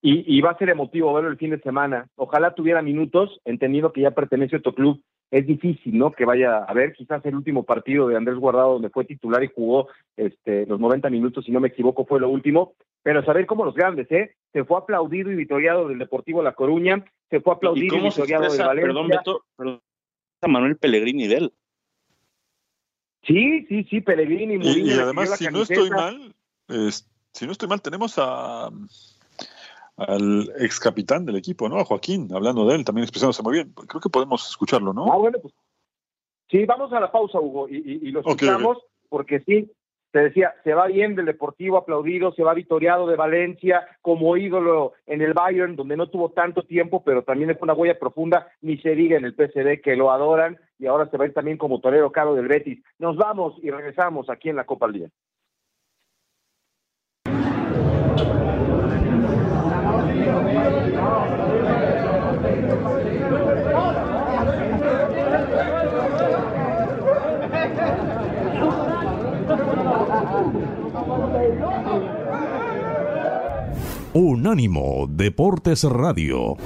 [0.00, 2.08] y, y, va a ser emotivo verlo el fin de semana.
[2.16, 5.00] Ojalá tuviera minutos, entendiendo que ya pertenece a otro club.
[5.30, 6.10] Es difícil, ¿no?
[6.10, 9.50] Que vaya a ver, quizás el último partido de Andrés Guardado, donde fue titular y
[9.54, 12.74] jugó este, los 90 minutos, si no me equivoco, fue lo último.
[13.02, 14.34] Pero saber cómo los grandes, ¿eh?
[14.52, 18.50] Se fue aplaudido y vitoriado del Deportivo La Coruña, se fue aplaudido y, y, vitoriado
[18.50, 18.82] del Valencia.
[18.82, 19.80] Perdón, Beto, perdón,
[20.48, 21.52] Manuel Pellegrini de él.
[23.22, 24.58] Sí, sí, sí, Pellegrini.
[24.66, 26.34] Y, y además, si no estoy mal,
[27.32, 28.70] si no estoy mal, tenemos a
[29.96, 31.78] al ex capitán del equipo, ¿no?
[31.78, 33.72] A Joaquín, hablando de él, también expresándose muy bien.
[33.72, 35.12] Creo que podemos escucharlo, ¿no?
[35.12, 35.54] Ah, bueno, pues.
[36.50, 39.08] Sí, vamos a la pausa, Hugo, y, y, y lo escuchamos, okay, okay.
[39.08, 39.70] porque sí,
[40.12, 44.92] te decía, se va bien del Deportivo aplaudido, se va victoriado de Valencia como ídolo
[45.06, 48.76] en el Bayern, donde no tuvo tanto tiempo, pero también es una huella profunda, ni
[48.78, 51.56] se diga en el PCD que lo adoran y ahora se va a ir también
[51.56, 52.82] como torero caro del Betis.
[52.98, 55.08] Nos vamos y regresamos aquí en la Copa al Día.
[74.14, 76.58] Unánimo Deportes Radio.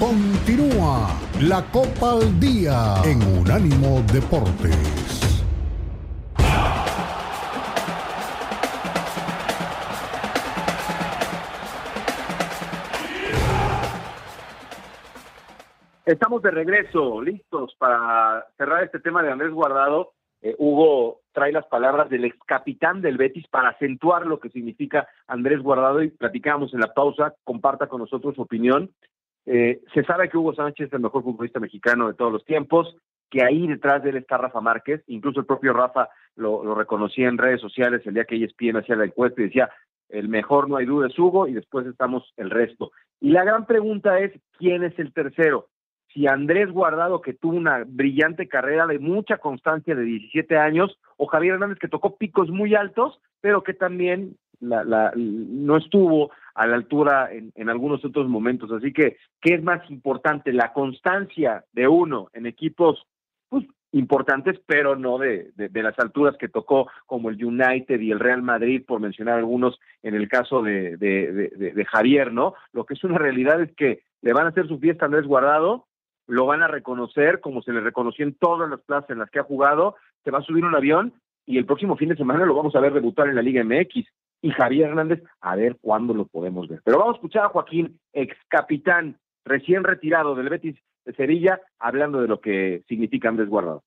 [0.00, 1.10] Continúa
[1.42, 5.44] la Copa al Día en Unánimo Deportes.
[16.06, 20.14] Estamos de regreso, listos para cerrar este tema de Andrés Guardado.
[20.40, 25.06] Eh, Hugo trae las palabras del ex capitán del Betis para acentuar lo que significa
[25.26, 27.34] Andrés Guardado y platicamos en la pausa.
[27.44, 28.90] Comparta con nosotros su opinión.
[29.44, 32.96] Eh, se sabe que Hugo Sánchez es el mejor futbolista mexicano de todos los tiempos,
[33.28, 37.28] que ahí detrás de él está Rafa Márquez, incluso el propio Rafa lo, lo reconocía
[37.28, 39.70] en redes sociales el día que ESPN hacía la encuesta y decía,
[40.08, 42.92] el mejor no hay duda es Hugo y después estamos el resto.
[43.20, 45.68] Y la gran pregunta es, ¿quién es el tercero?
[46.14, 51.26] Si Andrés Guardado, que tuvo una brillante carrera de mucha constancia de 17 años, o
[51.26, 56.66] Javier Hernández, que tocó picos muy altos, pero que también la, la, no estuvo a
[56.68, 58.70] la altura en, algunos otros momentos.
[58.70, 60.52] Así que, ¿qué es más importante?
[60.52, 63.04] La constancia de uno en equipos
[63.48, 68.12] pues, importantes, pero no de, de, de, las alturas que tocó, como el United y
[68.12, 72.54] el Real Madrid, por mencionar algunos en el caso de, de Javier, ¿no?
[72.72, 75.26] Lo que es una realidad es que le van a hacer su fiesta a Andrés
[75.26, 75.86] Guardado,
[76.26, 79.38] lo van a reconocer como se le reconoció en todas las plazas en las que
[79.38, 81.12] ha jugado, se va a subir un avión
[81.46, 84.06] y el próximo fin de semana lo vamos a ver debutar en la Liga MX.
[84.42, 86.80] Y Javier Hernández, a ver cuándo lo podemos ver.
[86.84, 92.20] Pero vamos a escuchar a Joaquín, ex capitán, recién retirado del Betis de Sevilla, hablando
[92.20, 93.82] de lo que significa Andrés Guardado.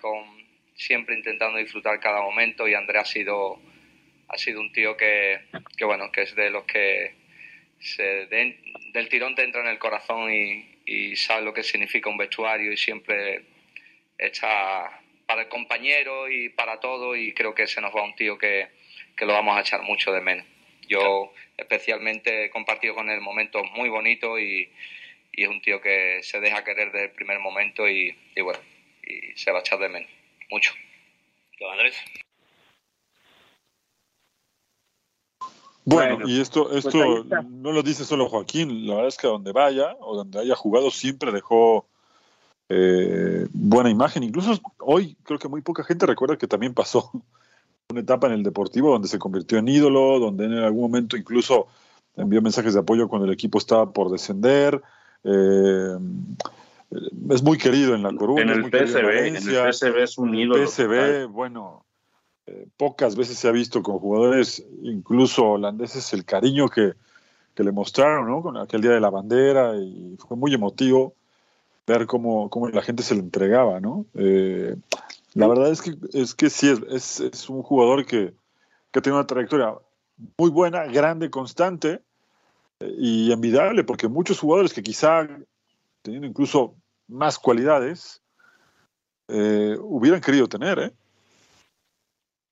[0.00, 0.24] Con,
[0.74, 3.58] siempre intentando disfrutar cada momento y Andrés ha sido,
[4.28, 5.40] ha sido un tío que,
[5.76, 7.14] que, bueno, que es de los que
[7.78, 12.10] se de, del tirón te entra en el corazón y, y sabe lo que significa
[12.10, 13.42] un vestuario y siempre
[14.18, 18.36] está para el compañero y para todo y creo que se nos va un tío
[18.36, 18.68] que,
[19.16, 20.46] que lo vamos a echar mucho de menos.
[20.88, 24.68] Yo especialmente he compartido con él momentos muy bonitos y,
[25.32, 28.58] y, es un tío que se deja querer desde el primer momento y, y bueno,
[29.04, 30.10] y se va a echar de menos,
[30.50, 30.74] mucho.
[31.70, 32.02] Andrés.
[35.90, 39.26] Bueno, bueno, y esto, esto pues no lo dice solo Joaquín, la verdad es que
[39.26, 41.86] donde vaya o donde haya jugado siempre dejó
[42.68, 44.22] eh, buena imagen.
[44.22, 47.10] Incluso hoy creo que muy poca gente recuerda que también pasó
[47.90, 51.66] una etapa en el Deportivo donde se convirtió en ídolo, donde en algún momento incluso
[52.16, 54.80] envió mensajes de apoyo cuando el equipo estaba por descender.
[55.24, 55.96] Eh,
[57.30, 58.42] es muy querido en la Coruña.
[58.42, 60.68] En el, en, en el PSV es un ídolo.
[60.68, 61.84] PSV, bueno,
[62.46, 66.94] eh, pocas veces se ha visto con jugadores, incluso holandeses, el cariño que,
[67.54, 68.42] que, le mostraron, ¿no?
[68.42, 71.14] Con aquel día de la bandera y fue muy emotivo
[71.86, 74.06] ver cómo, cómo la gente se le entregaba, ¿no?
[74.14, 74.76] Eh,
[75.34, 78.34] la verdad es que, es que sí, es, es un jugador que,
[78.90, 79.74] que tiene una trayectoria
[80.36, 82.02] muy buena, grande, constante
[82.80, 85.26] eh, y envidiable, porque muchos jugadores que quizá
[86.02, 86.74] teniendo incluso
[87.08, 88.22] más cualidades,
[89.28, 90.92] eh, hubieran querido tener, ¿eh?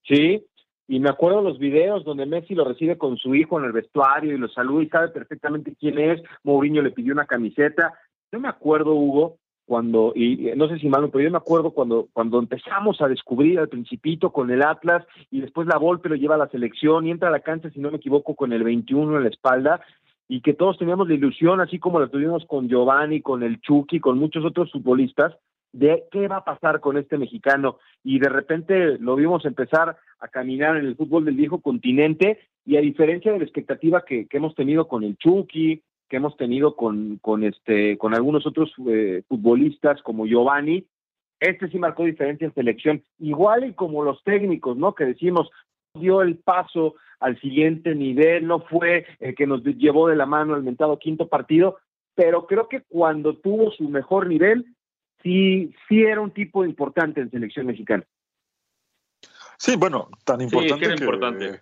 [0.09, 0.43] Sí,
[0.89, 4.35] y me acuerdo los videos donde Messi lo recibe con su hijo en el vestuario
[4.35, 6.23] y lo saluda y sabe perfectamente quién es.
[6.45, 7.93] Mourinho le pidió una camiseta.
[8.33, 12.09] Yo me acuerdo, Hugo, cuando, y no sé si mal, pero yo me acuerdo cuando,
[12.15, 16.37] cuando empezamos a descubrir al Principito con el Atlas y después la Volpe lo lleva
[16.37, 19.19] a la selección y entra a la cancha, si no me equivoco, con el 21
[19.19, 19.83] en la espalda
[20.27, 24.01] y que todos teníamos la ilusión, así como la tuvimos con Giovanni, con el Chucky,
[24.01, 25.35] con muchos otros futbolistas,
[25.73, 30.29] de qué va a pasar con este mexicano y de repente lo vimos empezar a
[30.29, 34.37] caminar en el fútbol del viejo continente y a diferencia de la expectativa que, que
[34.39, 39.23] hemos tenido con el Chucky, que hemos tenido con, con este con algunos otros eh,
[39.29, 40.87] futbolistas como Giovanni,
[41.41, 44.95] este sí marcó diferencia en selección, igual y como los técnicos, ¿no?
[44.95, 45.51] Que decimos
[45.95, 50.55] dio el paso al siguiente nivel, no fue el que nos llevó de la mano
[50.55, 51.79] al mentado quinto partido,
[52.15, 54.67] pero creo que cuando tuvo su mejor nivel
[55.23, 58.05] sí, sí era un tipo importante en selección mexicana.
[59.59, 60.75] Sí, bueno, tan importante.
[60.75, 61.61] Sí, que era que, importante.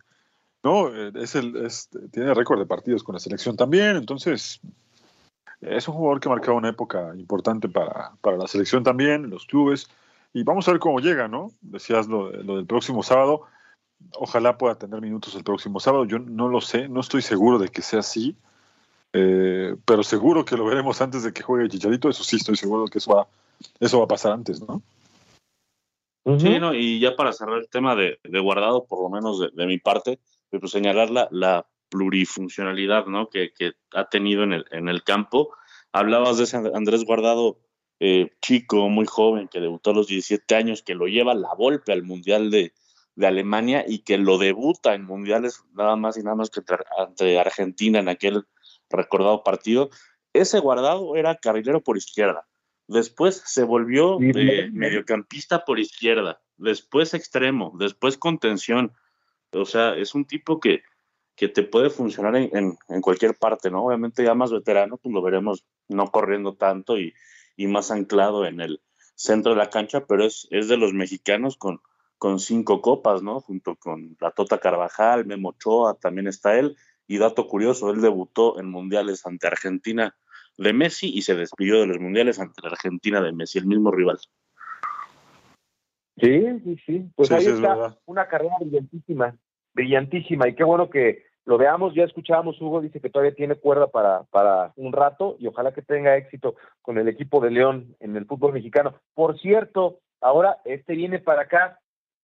[0.62, 4.60] no, es el, es, tiene récord de partidos con la selección también, entonces
[5.60, 9.46] Es un jugador que ha marcado una época importante para, para la selección también, los
[9.46, 9.88] clubes.
[10.34, 11.50] Y vamos a ver cómo llega, ¿no?
[11.62, 13.42] Decías lo, lo del próximo sábado.
[14.18, 16.04] Ojalá pueda tener minutos el próximo sábado.
[16.04, 18.36] Yo no lo sé, no estoy seguro de que sea así.
[19.14, 22.10] Eh, pero seguro que lo veremos antes de que juegue Chicharito.
[22.10, 23.26] Eso sí, estoy seguro que eso va,
[23.80, 24.82] eso va a pasar antes, ¿no?
[26.38, 29.66] Sí, no, y ya para cerrar el tema de, de guardado, por lo menos de,
[29.66, 30.18] mi parte,
[30.50, 33.28] pues señalar la, la plurifuncionalidad ¿no?
[33.30, 35.50] que, que, ha tenido en el, en el campo.
[35.92, 37.60] Hablabas de ese Andrés Guardado
[38.00, 41.92] eh, chico, muy joven, que debutó a los 17 años, que lo lleva la golpe
[41.92, 42.74] al Mundial de,
[43.14, 46.60] de Alemania y que lo debuta en mundiales nada más y nada más que
[46.98, 48.44] ante Argentina en aquel
[48.90, 49.90] recordado partido.
[50.32, 52.46] Ese guardado era carrilero por izquierda.
[52.88, 58.92] Después se volvió eh, mediocampista por izquierda, después extremo, después contención.
[59.52, 60.82] O sea, es un tipo que,
[61.34, 63.84] que te puede funcionar en, en, cualquier parte, ¿no?
[63.84, 67.12] Obviamente ya más veterano, pues lo veremos no corriendo tanto y,
[67.56, 68.80] y, más anclado en el
[69.16, 71.80] centro de la cancha, pero es, es de los mexicanos con,
[72.18, 73.40] con cinco copas, ¿no?
[73.40, 76.76] Junto con la Tota Carvajal, Memo Ochoa, también está él.
[77.08, 80.16] Y dato curioso, él debutó en mundiales ante Argentina
[80.58, 83.90] de Messi y se despidió de los mundiales ante la Argentina de Messi, el mismo
[83.90, 84.18] rival.
[86.18, 87.10] Sí, sí, sí.
[87.14, 89.36] Pues ahí está una carrera brillantísima,
[89.74, 90.48] brillantísima.
[90.48, 91.94] Y qué bueno que lo veamos.
[91.94, 95.82] Ya escuchábamos, Hugo dice que todavía tiene cuerda para, para un rato y ojalá que
[95.82, 98.94] tenga éxito con el equipo de León en el fútbol mexicano.
[99.14, 101.78] Por cierto, ahora este viene para acá.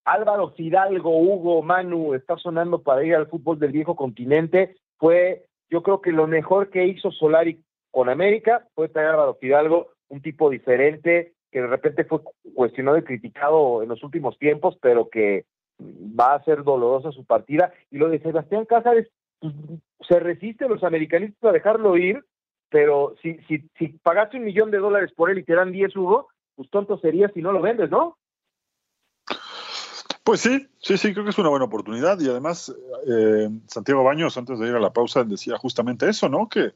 [0.05, 4.75] Álvaro Fidalgo, Hugo, Manu, está sonando para ir al fútbol del viejo continente.
[4.97, 7.63] Fue, yo creo que lo mejor que hizo Solari
[7.93, 12.21] con América fue traer a Álvaro Fidalgo, un tipo diferente, que de repente fue
[12.55, 15.45] cuestionado y criticado en los últimos tiempos, pero que
[15.79, 17.73] va a ser dolorosa su partida.
[17.91, 19.53] Y lo de Sebastián Cázares, pues,
[20.09, 22.25] se resiste los americanistas a dejarlo ir,
[22.71, 25.95] pero si, si, si pagaste un millón de dólares por él y te dan 10,
[25.95, 28.17] Hugo, pues tonto sería si no lo vendes, ¿no?
[30.25, 32.75] Pues sí, sí, sí, creo que es una buena oportunidad y además
[33.07, 36.49] eh, Santiago Baños antes de ir a la pausa decía justamente eso, ¿no?
[36.49, 36.73] Que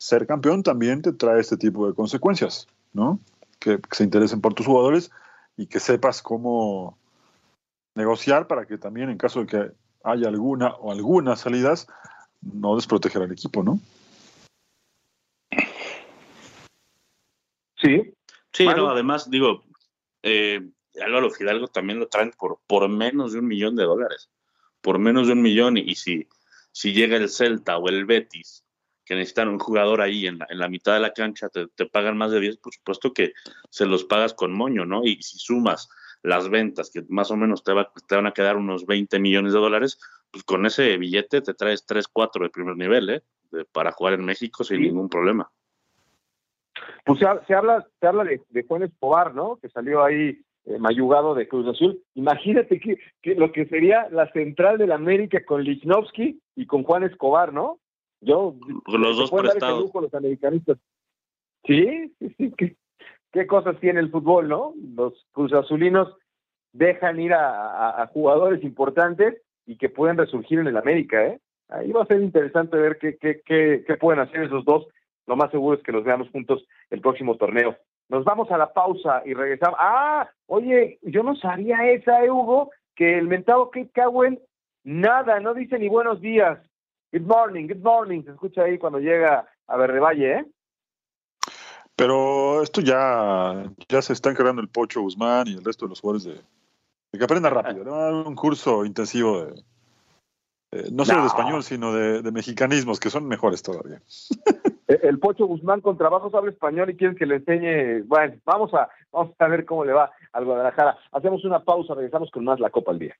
[0.00, 3.20] ser campeón también te trae este tipo de consecuencias, ¿no?
[3.58, 5.10] Que, se interesen por tus jugadores
[5.58, 6.98] y que sepas cómo
[7.94, 11.86] negociar para que también en caso de que haya alguna o algunas salidas,
[12.40, 13.78] no desproteger al equipo, ¿no?
[17.76, 18.14] Sí.
[18.52, 19.64] Sí, no, además, digo,
[20.22, 20.66] eh,
[21.04, 24.30] Álvaro Fidalgo también lo traen por, por menos de un millón de dólares.
[24.80, 25.76] Por menos de un millón.
[25.76, 26.26] Y, y si,
[26.72, 28.64] si llega el Celta o el Betis
[29.10, 31.84] que necesitan un jugador ahí en la, en la mitad de la cancha, te, te,
[31.84, 33.32] pagan más de 10, por supuesto que
[33.68, 35.02] se los pagas con moño, ¿no?
[35.02, 35.88] Y si sumas
[36.22, 39.52] las ventas, que más o menos te, va, te van a quedar unos 20 millones
[39.52, 39.98] de dólares,
[40.30, 43.22] pues con ese billete te traes 3, 4 de primer nivel, ¿eh?
[43.50, 44.84] De, para jugar en México sin sí.
[44.84, 45.50] ningún problema.
[47.04, 49.56] Pues se, se habla, se habla de, de, Juan Escobar, ¿no?
[49.56, 52.00] Que salió ahí eh, mayugado de Cruz Azul.
[52.14, 56.84] Imagínate que, que, lo que sería la central de la América con Lichnowsky y con
[56.84, 57.80] Juan Escobar, ¿no?
[58.20, 58.54] Yo,
[58.86, 59.90] los dos prestados.
[59.94, 60.78] Los americanistas.
[61.64, 62.52] Sí, sí, sí.
[62.56, 62.76] ¿Qué,
[63.32, 64.74] ¿Qué, cosas tiene el fútbol, no?
[64.94, 66.14] Los cruzazulinos
[66.72, 71.40] dejan ir a, a, a, jugadores importantes y que pueden resurgir en el América, ¿eh?
[71.70, 74.86] Ahí va a ser interesante ver qué, qué, qué, qué pueden hacer esos dos.
[75.26, 77.76] Lo más seguro es que los veamos juntos el próximo torneo.
[78.08, 79.78] Nos vamos a la pausa y regresamos.
[79.80, 82.70] Ah, oye, yo no sabía esa, ¿eh, Hugo?
[82.96, 84.40] Que el mentado Kate Cowen,
[84.82, 86.58] nada, no dice ni buenos días.
[87.12, 88.22] Good morning, good morning.
[88.22, 90.46] Se escucha ahí cuando llega a Valle, ¿eh?
[91.96, 96.00] Pero esto ya, ya se está encargando el Pocho Guzmán y el resto de los
[96.00, 97.84] jugadores de, de que aprenda rápido.
[97.84, 98.22] ¿no?
[98.26, 99.62] Un curso intensivo de,
[100.72, 101.24] eh, no solo no.
[101.24, 104.00] de español, sino de, de, mexicanismos, que son mejores todavía.
[104.86, 108.02] El Pocho Guzmán con trabajos habla español y quieren que le enseñe.
[108.06, 110.96] Bueno, vamos a, vamos a ver cómo le va al Guadalajara.
[111.12, 113.16] Hacemos una pausa, regresamos con más la Copa al Día.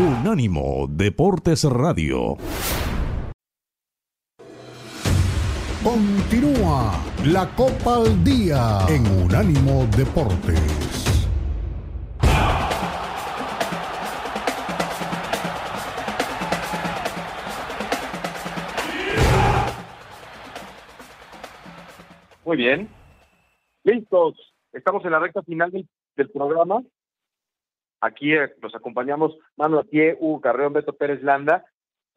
[0.00, 2.38] Unánimo Deportes Radio.
[5.84, 6.92] Continúa
[7.26, 11.20] la Copa al Día en Unánimo Deportes.
[22.46, 22.88] Muy bien.
[23.84, 24.54] Listos.
[24.72, 25.86] Estamos en la recta final del,
[26.16, 26.80] del programa.
[28.00, 31.64] Aquí eh, nos acompañamos Manu Atié, Hugo Carreón, Beto Pérez Landa.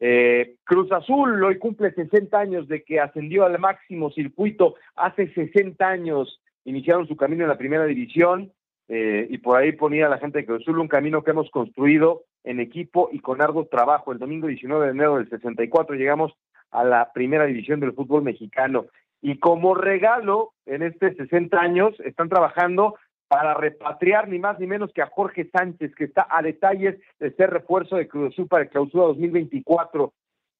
[0.00, 4.74] Eh, Cruz Azul hoy cumple 60 años de que ascendió al máximo circuito.
[4.96, 8.52] Hace 60 años iniciaron su camino en la primera división.
[8.86, 12.24] eh, y por ahí ponía la gente de Cruz Azul un camino que hemos construido
[12.44, 14.12] en equipo y con arduo trabajo.
[14.12, 16.34] El domingo 19 de enero del 64 llegamos
[16.70, 18.86] a la primera división del fútbol mexicano.
[19.22, 22.96] Y como regalo, en este 60 años, están trabajando
[23.28, 27.32] para repatriar ni más ni menos que a Jorge Sánchez, que está a detalles de
[27.32, 30.12] ser refuerzo de Cruz Azul para el clausura 2024.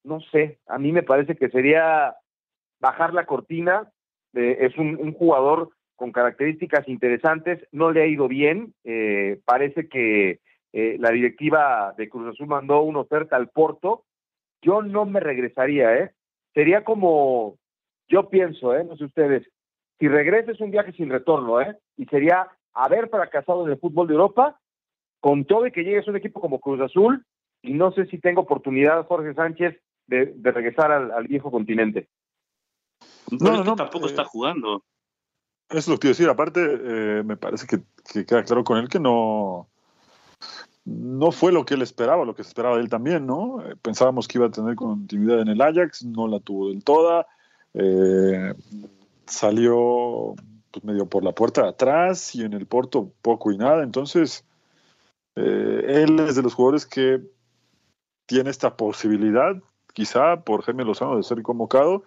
[0.05, 2.15] No sé, a mí me parece que sería
[2.81, 3.91] bajar la cortina.
[4.35, 10.41] Eh, es un, jugador con características interesantes, no le ha ido bien, eh, parece que
[10.73, 14.05] eh, la directiva de Cruz Azul mandó una oferta al Porto,
[14.61, 16.11] yo no me regresaría, ¿eh?
[16.53, 17.59] Sería como,
[18.09, 18.83] yo pienso, ¿eh?
[18.83, 19.47] No sé ustedes,
[19.99, 21.77] si regreses un viaje sin retorno, ¿eh?
[21.97, 24.61] Y sería haber fracasado en el fútbol de Europa,
[25.21, 27.25] con todo y que llegues a un equipo como Cruz Azul,
[27.63, 32.09] y no sé si tengo oportunidad, Jorge Sánchez, de, regresar al, viejo continente.
[33.31, 34.85] No, no, tampoco está jugando.
[35.71, 36.29] Es lo que quiero decir.
[36.29, 39.69] Aparte, eh, me parece que, queda claro con él que no,
[40.85, 43.63] no fue lo que él esperaba, lo que se esperaba de él también, ¿no?
[43.67, 47.27] Eh, pensábamos que iba a tener continuidad en el Ajax, no la tuvo del toda.
[47.73, 48.53] Eh,
[49.27, 50.35] salió
[50.71, 53.83] pues, medio por la puerta de atrás y en el Porto poco y nada.
[53.83, 54.45] Entonces,
[55.37, 57.21] él es de los jugadores que
[58.27, 59.57] tiene esta posibilidad,
[59.93, 62.05] quizá por Jaime Lozano, de ser convocado.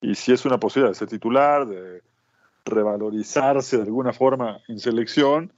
[0.00, 2.02] Y si es una posibilidad de ser titular, de
[2.64, 5.52] revalorizarse de alguna forma en selección,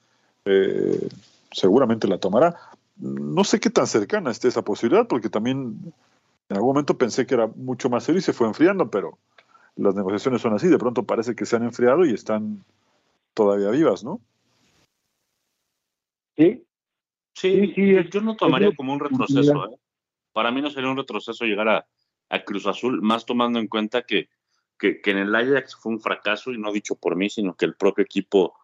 [0.44, 1.08] eh,
[1.52, 2.56] seguramente la tomará.
[2.96, 5.92] No sé qué tan cercana esté esa posibilidad, porque también
[6.48, 9.18] en algún momento pensé que era mucho más serio y se fue enfriando, pero
[9.76, 12.64] las negociaciones son así, de pronto parece que se han enfriado y están
[13.34, 14.20] todavía vivas, ¿no?
[16.36, 16.62] Sí.
[17.34, 19.66] Sí, sí, yo no tomaría como un retroceso.
[19.66, 19.76] ¿eh?
[20.32, 21.86] Para mí no sería un retroceso llegar a,
[22.30, 24.30] a Cruz Azul, más tomando en cuenta que
[24.78, 27.74] que, en el Ajax fue un fracaso y no dicho por mí, sino que el
[27.74, 28.54] propio equipo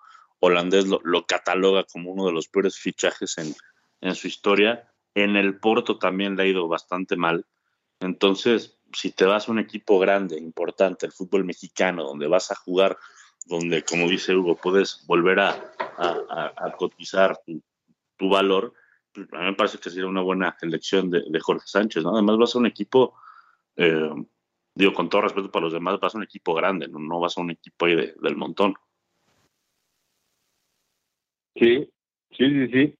[0.40, 3.54] holandés lo, cataloga como uno de los peores fichajes en,
[4.00, 4.92] en, su historia.
[5.14, 7.46] En el Porto también le ha ido bastante mal.
[8.00, 12.54] Entonces, si te vas a un equipo grande, importante, el fútbol mexicano, donde vas a
[12.54, 12.98] jugar,
[13.46, 15.72] donde, como dice Hugo, puedes volver a,
[16.78, 17.38] cotizar
[18.16, 18.74] tu, valor,
[19.12, 22.02] pues, a mí me parece que sería una buena elección de, Jorge Sánchez.
[22.02, 22.12] ¿no?
[22.12, 23.14] Además, vas a un equipo
[23.76, 24.10] eh,
[24.74, 27.40] digo, con todo respeto para los demás, vas a un equipo grande, no, vas a
[27.40, 28.74] un equipo ahí del montón.
[31.54, 31.88] Sí,
[32.30, 32.94] sí, sí, sí.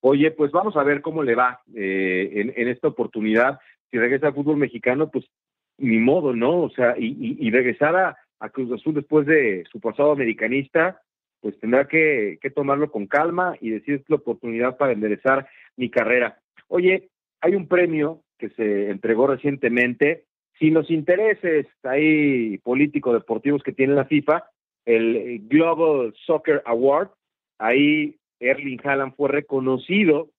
[0.00, 3.58] Oye, pues vamos a ver cómo le va eh, en, esta oportunidad.
[3.94, 5.24] Si regresa al fútbol mexicano, pues
[5.78, 6.62] ni modo, ¿no?
[6.62, 11.00] O sea, y, y, regresar a, Cruz Azul después de su pasado americanista,
[11.40, 16.40] pues tendrá que, tomarlo con calma y decir es la oportunidad para enderezar mi carrera.
[16.66, 17.08] Oye,
[17.40, 20.24] hay un premio que se entregó recientemente
[20.58, 24.42] sin los intereses ahí políticos deportivos que tiene la FIFA,
[24.86, 27.10] el Global Soccer Award,
[27.60, 30.30] ahí Erling Haaland fue reconocido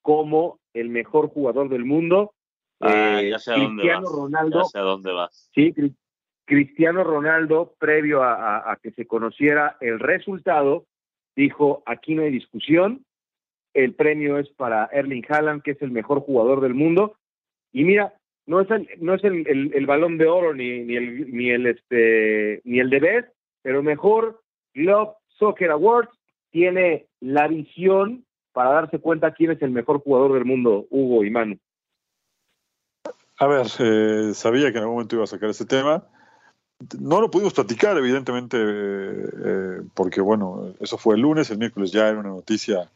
[0.00, 2.32] como el mejor jugador del mundo.
[2.82, 4.02] Ah, eh, ya sé a dónde vas.
[4.02, 5.50] Ronaldo, ya sé a dónde vas.
[5.54, 5.74] Sí,
[6.44, 10.86] Cristiano Ronaldo, previo a, a, que se conociera el resultado,
[11.36, 13.04] dijo, aquí no hay discusión,
[13.74, 17.16] el premio es para Erling Haaland, que es el mejor jugador del mundo.
[17.72, 18.12] Y mira,
[18.46, 22.60] no es el, no es el, balón de oro ni, ni el ni el este
[22.64, 23.28] ni el de Best,
[23.62, 24.40] pero mejor
[24.74, 26.10] Globe Soccer Awards
[26.50, 31.30] tiene la visión para darse cuenta quién es el mejor jugador del mundo, Hugo y
[31.30, 31.58] Manu.
[33.42, 36.04] A ver, eh, sabía que en algún momento iba a sacar ese tema.
[37.00, 41.90] No lo pudimos platicar, evidentemente, eh, eh, porque bueno, eso fue el lunes, el miércoles
[41.90, 42.88] ya era una noticia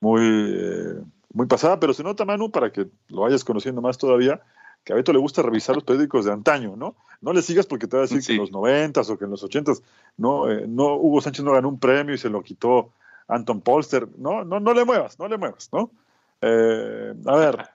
[0.00, 4.40] muy, muy pasada, pero se nota, Manu, para que lo vayas conociendo más todavía,
[4.82, 6.96] que a Beto le gusta revisar los periódicos de antaño, ¿no?
[7.20, 9.30] No le sigas porque te va a decir que en los noventas o que en
[9.30, 9.84] los ochentas,
[10.16, 12.90] no, eh, no, Hugo Sánchez no ganó un premio y se lo quitó
[13.28, 15.92] Anton Polster, no, no, no le muevas, no le muevas, ¿no?
[16.40, 17.70] Eh, a ver,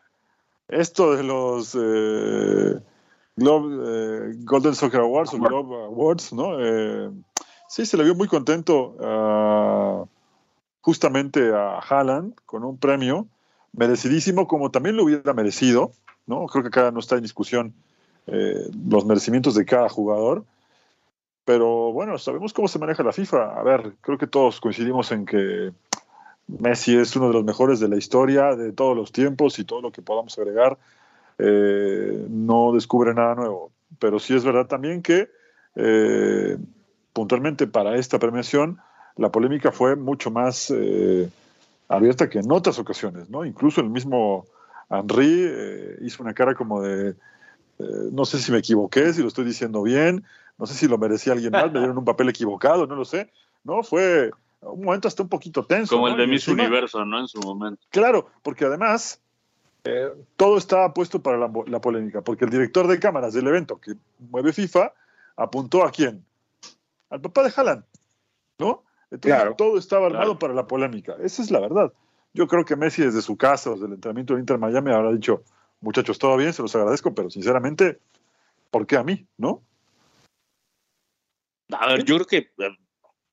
[0.67, 2.79] esto de los eh,
[3.35, 6.57] Golden Soccer Awards o Globe Awards, ¿no?
[7.67, 10.07] sí, se le vio muy contento
[10.81, 13.27] justamente a Haaland con un premio
[13.73, 15.91] merecidísimo, como también lo hubiera merecido
[16.27, 16.45] ¿no?
[16.47, 17.73] Creo que acá no está en discusión
[18.27, 20.45] eh, los merecimientos de cada jugador.
[21.45, 23.59] Pero bueno, sabemos cómo se maneja la FIFA.
[23.59, 25.71] A ver, creo que todos coincidimos en que
[26.47, 29.81] Messi es uno de los mejores de la historia, de todos los tiempos y todo
[29.81, 30.77] lo que podamos agregar
[31.37, 33.71] eh, no descubre nada nuevo.
[33.99, 35.29] Pero sí es verdad también que
[35.75, 36.57] eh,
[37.13, 38.79] puntualmente para esta premiación
[39.17, 40.71] la polémica fue mucho más
[41.87, 43.45] abierta que en otras ocasiones, ¿no?
[43.45, 44.45] Incluso el mismo
[44.89, 49.27] Henry eh, hizo una cara como de, eh, no sé si me equivoqué, si lo
[49.27, 50.23] estoy diciendo bien,
[50.57, 53.31] no sé si lo merecía alguien más, me dieron un papel equivocado, no lo sé.
[53.63, 54.31] No, fue
[54.61, 55.95] un momento hasta un poquito tenso.
[55.95, 57.19] Como el de Miss Universo, ¿no?
[57.19, 57.85] En su momento.
[57.89, 59.21] Claro, porque además
[59.83, 63.79] eh, todo estaba puesto para la, la polémica, porque el director de cámaras del evento
[63.79, 64.91] que mueve FIFA
[65.35, 66.25] apuntó a quién?
[67.09, 67.83] Al papá de Haaland,
[68.57, 68.83] ¿no?
[69.11, 69.55] Entonces Claro.
[69.55, 70.39] todo estaba armado Claro.
[70.39, 71.15] para la polémica.
[71.21, 71.93] Esa es la verdad.
[72.33, 75.43] Yo creo que Messi desde su casa, desde el entrenamiento del Inter Miami, habrá dicho,
[75.79, 77.99] muchachos, todo bien, se los agradezco, pero sinceramente,
[78.71, 79.25] ¿por qué a mí?
[79.37, 79.61] ¿No?
[81.71, 82.77] A ver, yo creo que eh,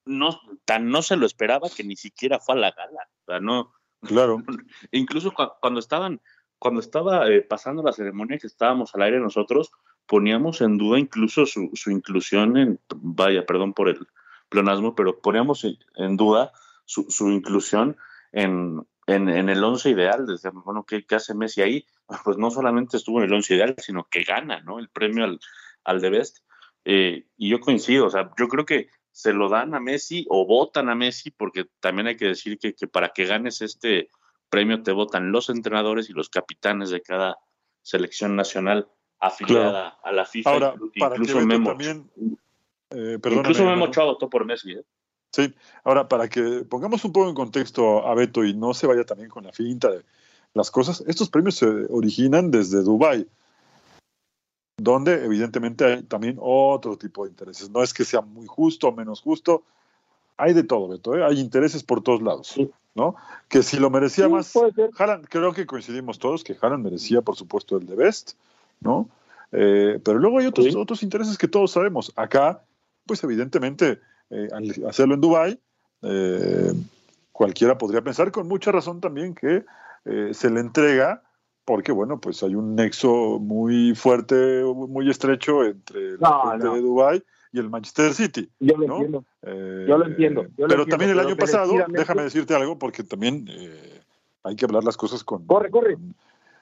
[0.05, 3.09] no, tan no se lo esperaba que ni siquiera fue a la gala.
[3.23, 3.73] O sea, no,
[4.03, 4.43] Claro.
[4.91, 6.21] incluso cua- cuando estaban,
[6.59, 9.71] cuando estaba eh, pasando la ceremonia que estábamos al aire nosotros,
[10.07, 14.07] poníamos en duda incluso su, su inclusión en, vaya, perdón por el
[14.49, 16.53] pleonasmo, pero poníamos en, en duda
[16.85, 17.97] su, su inclusión
[18.33, 20.27] en, en, en el once ideal.
[20.27, 21.87] Decíamos, bueno, ¿qué, qué hace Messi ahí?
[22.25, 24.79] Pues no solamente estuvo en el once ideal, sino que gana, ¿no?
[24.81, 25.39] El premio al,
[25.85, 26.39] al de Best.
[26.85, 30.47] Eh, y yo coincido, o sea, yo creo que se lo dan a Messi o
[30.47, 34.09] votan a Messi, porque también hay que decir que, que para que ganes este
[34.49, 37.37] premio te votan los entrenadores y los capitanes de cada
[37.83, 38.89] selección nacional
[39.21, 40.51] afiliada a la FIFA.
[40.51, 42.11] Ahora, inclu- para que incluso Beto Memo, también...
[42.91, 43.85] eh, incluso Memo.
[43.85, 44.73] Ochoa votó por Messi.
[44.73, 44.83] ¿eh?
[45.31, 45.55] Sí,
[45.85, 49.31] ahora para que pongamos un poco en contexto a Beto y no se vaya también
[49.31, 50.05] con la finta de
[50.55, 53.27] las cosas, estos premios se originan desde Dubái,
[54.83, 57.71] donde evidentemente hay también otro tipo de intereses.
[57.71, 59.63] No es que sea muy justo o menos justo,
[60.37, 61.25] hay de todo, Beto, ¿eh?
[61.25, 62.57] hay intereses por todos lados,
[62.95, 63.15] ¿no?
[63.49, 64.55] Que si lo merecía Sí, más.
[64.99, 68.33] Haaland, creo que coincidimos todos que Haaland merecía, por supuesto, el de Best,
[68.81, 69.09] ¿no?
[69.53, 70.75] Eh, pero luego hay otros, Sí.
[70.77, 72.13] otros intereses que todos sabemos.
[72.17, 72.63] Acá,
[73.07, 75.61] pues evidentemente, eh, al hacerlo en Dubái,
[77.31, 79.65] cualquiera podría pensar con mucha razón también que
[80.33, 81.23] se le entrega
[81.65, 86.75] porque, bueno, pues hay un nexo muy fuerte, muy estrecho entre la No, gente no.
[86.75, 88.49] de Dubái y el Manchester City.
[88.61, 88.95] Yo lo ¿no?
[88.97, 89.25] entiendo.
[89.43, 92.79] Eh, Yo lo entiendo, yo lo pero entiendo, también el año pasado, déjame decirte algo,
[92.79, 94.01] porque también eh,
[94.43, 95.47] hay que hablar las cosas con...
[95.47, 95.95] Corre, corre.
[95.95, 96.15] con-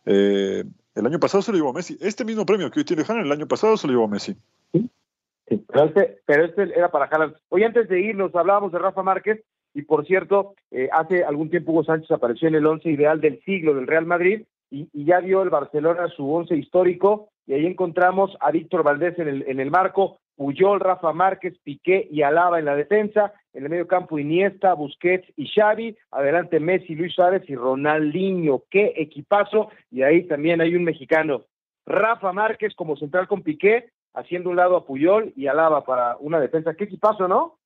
[0.07, 1.96] eh, el año pasado se lo llevó Messi.
[2.01, 4.34] Este mismo premio que hoy tiene Haaland, el año pasado se lo llevó Messi.
[4.72, 7.34] Sí, pero este, pero este era para Haaland.
[7.48, 9.42] Hoy antes de irnos hablábamos de Rafa Márquez
[9.74, 13.40] y por cierto, eh, hace algún tiempo Hugo Sánchez apareció en el once ideal del
[13.44, 17.66] siglo del Real Madrid y, y ya dio el Barcelona su once histórico y ahí
[17.66, 22.59] encontramos a Víctor Valdés en el, en el marco, Puyol, Rafa Márquez, Piqué y Alaba
[22.59, 27.43] en la defensa, en el medio campo Iniesta, Busquets y Xavi, adelante Messi, Luis Suárez
[27.49, 31.43] y Ronaldinho, qué equipazo, y ahí también hay un mexicano,
[31.87, 36.41] Rafa Márquez como central con Piqué, haciendo un lado a Puyol y Alaba para una
[36.41, 37.59] defensa, qué equipazo, ¿no?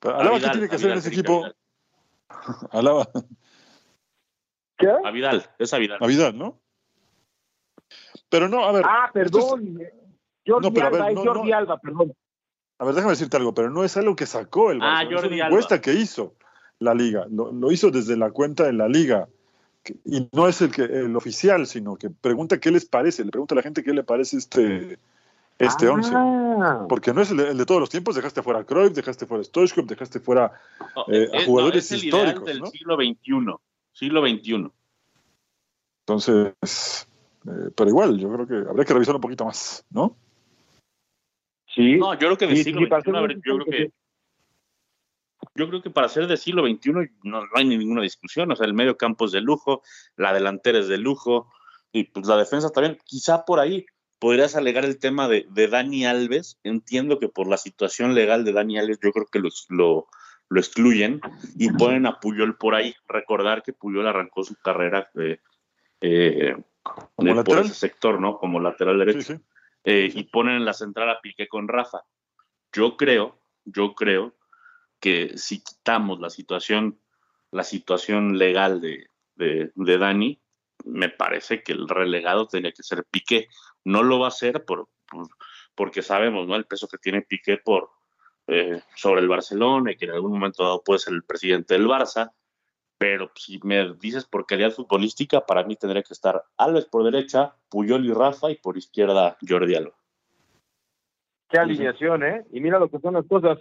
[0.00, 1.46] Pero Alaba, ¿qué tiene que a hacer en ese equipo?
[2.72, 3.08] Alaba,
[4.78, 4.88] ¿Qué?
[5.04, 5.98] A Vidal, es a Vidal.
[6.00, 6.58] a Vidal, ¿no?
[8.28, 9.78] Pero no, a ver, Ah, es- perdón.
[10.46, 11.56] Jordi No, pero a ver, Alba, es no, Jordi no.
[11.56, 12.14] Alba, perdón.
[12.78, 15.22] a ver, déjame decirte algo, pero no es algo que sacó el Ah, Barcelona, es
[15.22, 15.54] Jordi una Alba.
[15.56, 16.34] encuesta que hizo
[16.78, 19.28] la liga, lo, lo hizo desde la cuenta de la liga.
[19.82, 23.30] que- Y no es el que el oficial, sino que pregunta qué les parece, le
[23.30, 24.98] pregunta a la gente qué le parece este,
[25.58, 26.12] este Ah, once.
[26.88, 29.24] Porque no es el de, el de todos los tiempos, dejaste fuera a Cruyff, dejaste
[29.26, 30.52] fuera a Stoichkov, dejaste fuera
[30.96, 32.66] No, eh, a es- jugadores es el ideal históricos, del ¿no?
[32.66, 33.56] siglo XXI.
[33.98, 34.70] Siglo XXI.
[36.06, 37.08] Entonces,
[37.46, 40.16] eh, pero igual, yo creo que habría que revisar un poquito más, ¿no?
[41.74, 41.96] Sí.
[41.96, 43.92] No, yo creo que de Sí, siglo sí, XXI, ver, yo creo que
[45.54, 48.50] yo creo que para ser de siglo XXI no, no hay ninguna discusión.
[48.52, 49.82] O sea, el medio campo es de lujo,
[50.16, 51.50] la delantera es de lujo,
[51.90, 52.98] y pues la defensa también.
[53.04, 53.84] Quizá por ahí
[54.20, 56.60] podrías alegar el tema de, de Dani Alves.
[56.62, 60.06] Entiendo que por la situación legal de Dani Alves, yo creo que lo, lo,
[60.50, 61.20] lo excluyen
[61.56, 62.94] y ponen a Puyol por ahí.
[63.06, 65.40] Recordar que Puyol arrancó su carrera eh,
[66.00, 66.56] eh,
[67.14, 68.38] Como por ese sector, ¿no?
[68.38, 69.40] Como lateral derecho Sí, sí.
[69.84, 72.02] eh, y ponen en la central a Piqué con Rafa.
[72.72, 74.36] Yo creo, yo creo
[75.00, 76.98] que si quitamos la situación,
[77.50, 80.40] la situación legal de, de, de Dani,
[80.84, 83.48] me parece que el relegado tenía que ser Piqué.
[83.84, 85.28] No lo va a hacer por, por-
[85.74, 86.56] porque sabemos ¿no?
[86.56, 87.90] el peso que tiene Piqué por,
[88.50, 91.86] eh, sobre el Barcelona y que en algún momento dado puede ser el presidente del
[91.86, 92.32] Barça.
[92.96, 97.54] Pero si me dices por calidad futbolística, para mí tendría que estar Alves por derecha,
[97.68, 99.92] Puyol y Rafa, y por izquierda Jordi Alba.
[101.50, 102.44] Qué alineación, ¿eh?
[102.50, 103.58] Y mira lo que son las cosas.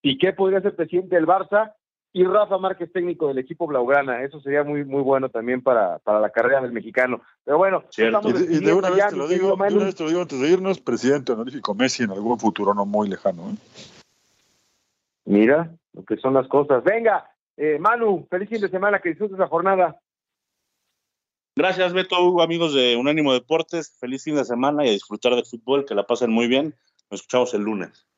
[0.00, 1.74] Piqué podría ser presidente del Barça
[2.12, 4.22] y Rafa Márquez técnico del equipo Blaugrana.
[4.22, 7.20] Eso sería muy muy bueno también para, para la carrera del mexicano.
[7.44, 8.26] Pero bueno, Cierto.
[8.28, 10.08] Y de, y de una vez ya, te lo digo, de una vez te lo
[10.08, 13.50] digo antes de irnos, presidente honorífico Messi en algún futuro no muy lejano.
[13.50, 13.99] ¿eh?
[15.30, 16.82] Mira lo que son las cosas.
[16.82, 20.00] Venga, eh, Manu, feliz fin de semana, que disfrutes la jornada.
[21.54, 23.96] Gracias, Beto, Hugo, amigos de Unánimo Deportes.
[24.00, 26.74] Feliz fin de semana y a disfrutar del fútbol, que la pasen muy bien.
[27.12, 28.08] Nos escuchamos el lunes.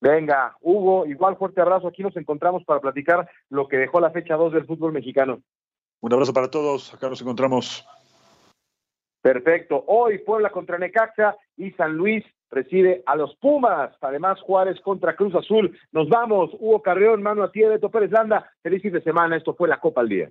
[0.00, 1.88] Venga, Hugo, igual fuerte abrazo.
[1.88, 5.42] Aquí nos encontramos para platicar lo que dejó la fecha 2 del fútbol mexicano.
[6.00, 6.94] Un abrazo para todos.
[6.94, 7.86] Acá nos encontramos.
[9.20, 9.84] Perfecto.
[9.86, 13.90] Hoy Puebla contra Necaxa y San Luis recibe a los Pumas.
[14.00, 15.76] Además, Juárez contra Cruz Azul.
[15.90, 16.50] Nos vamos.
[16.60, 18.52] Hugo Carreón, Manu Atié, Beto Pérez Landa.
[18.62, 19.36] Feliz fin de semana.
[19.36, 20.30] Esto fue la Copa al Día.